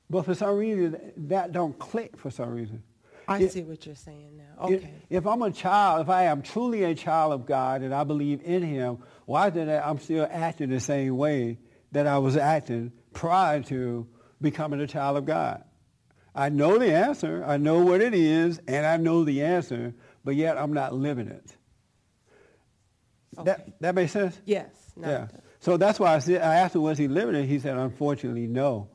[0.09, 2.83] But for some reason, that don't click for some reason.
[3.29, 4.69] I It- see what you're saying now.
[4.69, 4.95] if- Okay.
[5.11, 8.41] If I'm a child, if I am truly a child of God and I believe
[8.45, 11.59] in Him, why did I, I'm still acting the same way
[11.93, 14.07] that I was acting prior to
[14.41, 15.65] becoming a child of God?
[16.37, 19.95] I know the answer, I know what it is, and I know the answer,
[20.25, 21.57] but yet I'm not living it.
[23.39, 23.45] Okay.
[23.45, 24.39] That that makes sense?
[24.45, 24.69] Yes.
[25.01, 25.29] Yeah.
[25.61, 27.47] So that's why I said I asked him was he living it.
[27.47, 28.89] He said unfortunately no,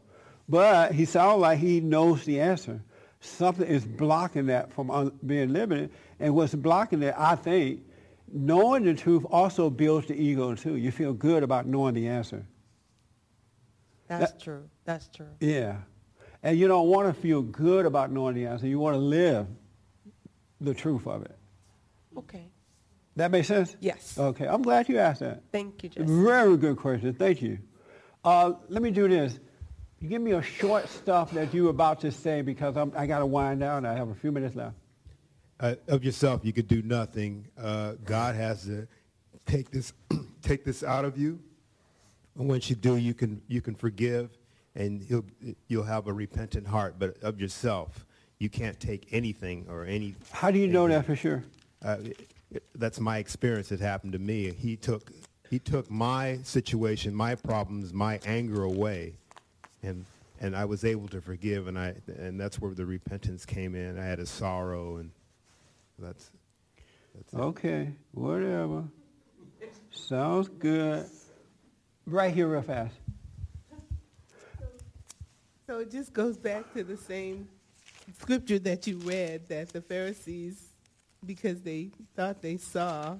[0.52, 2.82] but he sounds like he knows the answer.
[3.22, 7.84] Something is blocking that from un- being living it, and what's blocking it, I think,
[8.32, 10.76] knowing the truth also builds the ego too.
[10.76, 12.45] You feel good about knowing the answer.
[14.08, 14.70] That's That- true.
[14.84, 15.28] That's true.
[15.39, 15.78] Yeah,
[16.43, 18.68] and you don't want to feel good about knowing the answer.
[18.68, 19.47] You want to live
[20.60, 21.38] the truth of it.
[22.18, 22.49] Okay.
[23.16, 23.76] That makes sense?
[23.80, 24.18] Yes.
[24.18, 25.43] Okay, I'm glad you asked that.
[25.52, 26.06] Thank you, Jesse.
[26.06, 27.14] Very good question.
[27.14, 27.60] Thank you.
[28.24, 29.39] Uh, let me do this.
[30.02, 33.06] You give me a short stuff that you were about to say because I'm, I
[33.06, 33.86] got to wind down.
[33.86, 34.76] I have a few minutes left.
[35.60, 37.47] uh, of yourself, you could do nothing.
[37.56, 38.88] Uh, God has to
[39.45, 39.93] take this,
[40.41, 41.39] take this out of you.
[42.36, 44.30] And once you do, you can you can forgive,
[44.74, 45.26] and he'll,
[45.68, 46.95] you'll have a repentant heart.
[46.97, 48.06] But of yourself,
[48.39, 50.16] you can't take anything or any.
[50.32, 51.43] How do you know that for sure?
[51.84, 51.97] Uh,
[52.76, 53.72] that's my experience.
[53.72, 54.52] It happened to me.
[54.54, 55.12] He took
[55.49, 59.18] he took my situation, my problems, my anger away,
[59.84, 60.05] and
[60.39, 63.99] and I was able to forgive, and I and that's where the repentance came in.
[63.99, 65.11] I had a sorrow, and
[65.99, 66.32] that's
[67.15, 67.38] that's it.
[67.39, 68.84] Okay, whatever.
[69.91, 71.05] Sounds good.
[72.07, 72.95] Right here, real fast.
[75.67, 77.47] So it just goes back to the same
[78.19, 80.61] scripture that you read that the Pharisees,
[81.25, 83.15] because they thought they saw,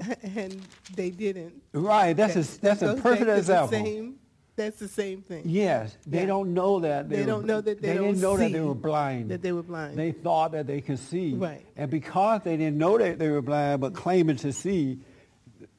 [0.22, 0.60] and
[0.96, 1.62] they didn't.
[1.72, 4.12] Right, that's That- a, that's that a goes perfect back to the example.
[4.60, 5.42] That's the same thing.
[5.46, 6.26] Yes, they Yeah.
[6.26, 7.08] don't know that.
[7.08, 9.30] They were- don't know that they didn't don't know that they were blind.
[9.30, 9.96] that they were blind.
[9.98, 11.32] They thought that they could see.
[11.34, 11.64] Right.
[11.76, 14.98] And because they didn't know that they were blind, but claiming to see,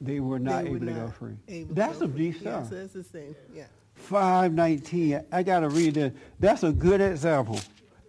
[0.00, 1.64] they were not They were able to go free.
[1.70, 2.16] That's go free.
[2.32, 2.68] deep Yeah, stuff.
[2.70, 3.64] so that's the same, yeah.
[3.94, 5.20] 519.
[5.30, 6.12] I got to read this.
[6.40, 7.60] That's a good example.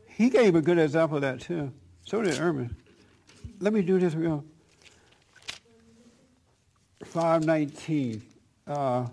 [0.08, 1.72] He gave a good example of that too.
[2.04, 2.76] So did Ermin.
[3.60, 4.44] Let me do this real.
[7.06, 8.24] 519.
[8.66, 9.08] Uh,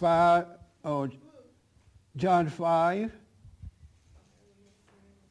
[0.00, 0.46] 5,
[0.86, 1.10] oh,
[2.16, 3.12] John 5.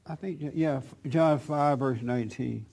[0.05, 2.67] I think, yeah, John 5, verse 19.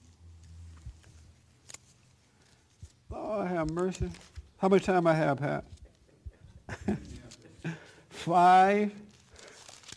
[3.09, 4.11] Lord have mercy.
[4.57, 5.65] How much time I have, Pat?
[8.09, 8.91] Five.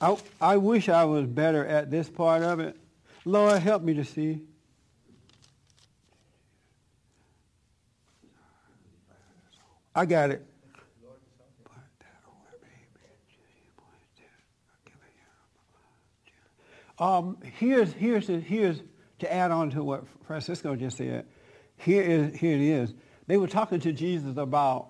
[0.00, 2.78] I, I wish I was better at this part of it.
[3.26, 4.40] Lord, help me to see.
[9.94, 10.49] I got it.
[17.00, 18.82] Um, here's, here's, here's
[19.20, 21.26] to add on to what Francisco just said.
[21.78, 22.94] Here, is, here it is.
[23.26, 24.88] They were talking to Jesus about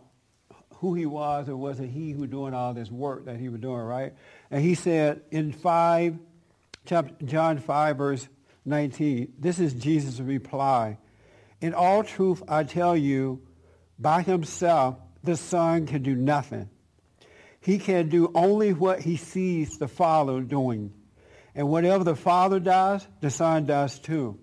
[0.75, 3.61] who he was or was it he who doing all this work that he was
[3.61, 4.15] doing, right?
[4.51, 6.19] And he said in 5,
[6.85, 8.29] chapter, John 5, verse
[8.65, 10.99] 19, this is Jesus' reply.
[11.61, 13.43] In all truth, I tell you,
[13.99, 16.71] by himself, the Son can do nothing.
[17.61, 20.93] He can do only what he sees the Father doing.
[21.61, 24.39] And whatever the Father does, the Son does too.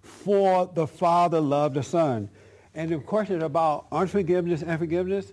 [0.00, 2.30] For the Father loved the Son.
[2.74, 5.30] And the question about unforgiveness and forgiveness,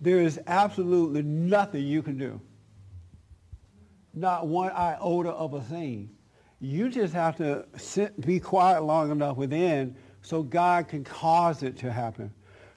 [0.00, 2.40] there is absolutely nothing you can do.
[4.14, 6.10] not one iota of a thing.
[6.60, 11.78] You just have to sit, be quiet long enough within so God can cause it
[11.78, 12.32] to happen.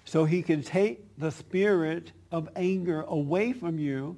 [0.05, 4.17] So he can take the spirit of anger away from you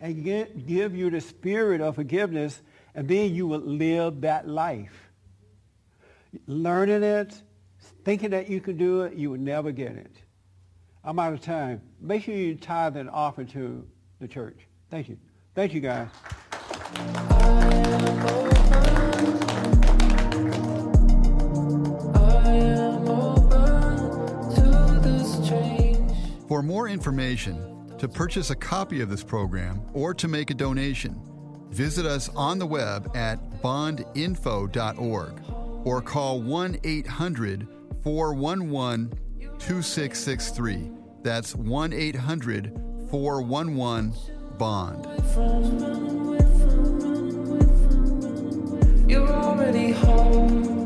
[0.00, 2.60] and get, give you the spirit of forgiveness,
[2.94, 5.10] and then you will live that life.
[6.46, 7.42] Learning it,
[8.04, 10.16] thinking that you can do it, you will never get it.
[11.04, 11.80] I'm out of time.
[12.00, 13.86] Make sure you tithe and offer to
[14.20, 14.66] the church.
[14.90, 15.16] Thank you.
[15.54, 16.08] Thank you, guys.
[26.48, 31.20] For more information, to purchase a copy of this program, or to make a donation,
[31.70, 35.42] visit us on the web at bondinfo.org
[35.84, 37.66] or call 1 800
[38.02, 39.12] 411
[39.58, 40.90] 2663.
[41.22, 42.72] That's 1 800
[43.10, 44.12] 411
[44.58, 45.06] BOND.
[49.10, 50.77] You're already home.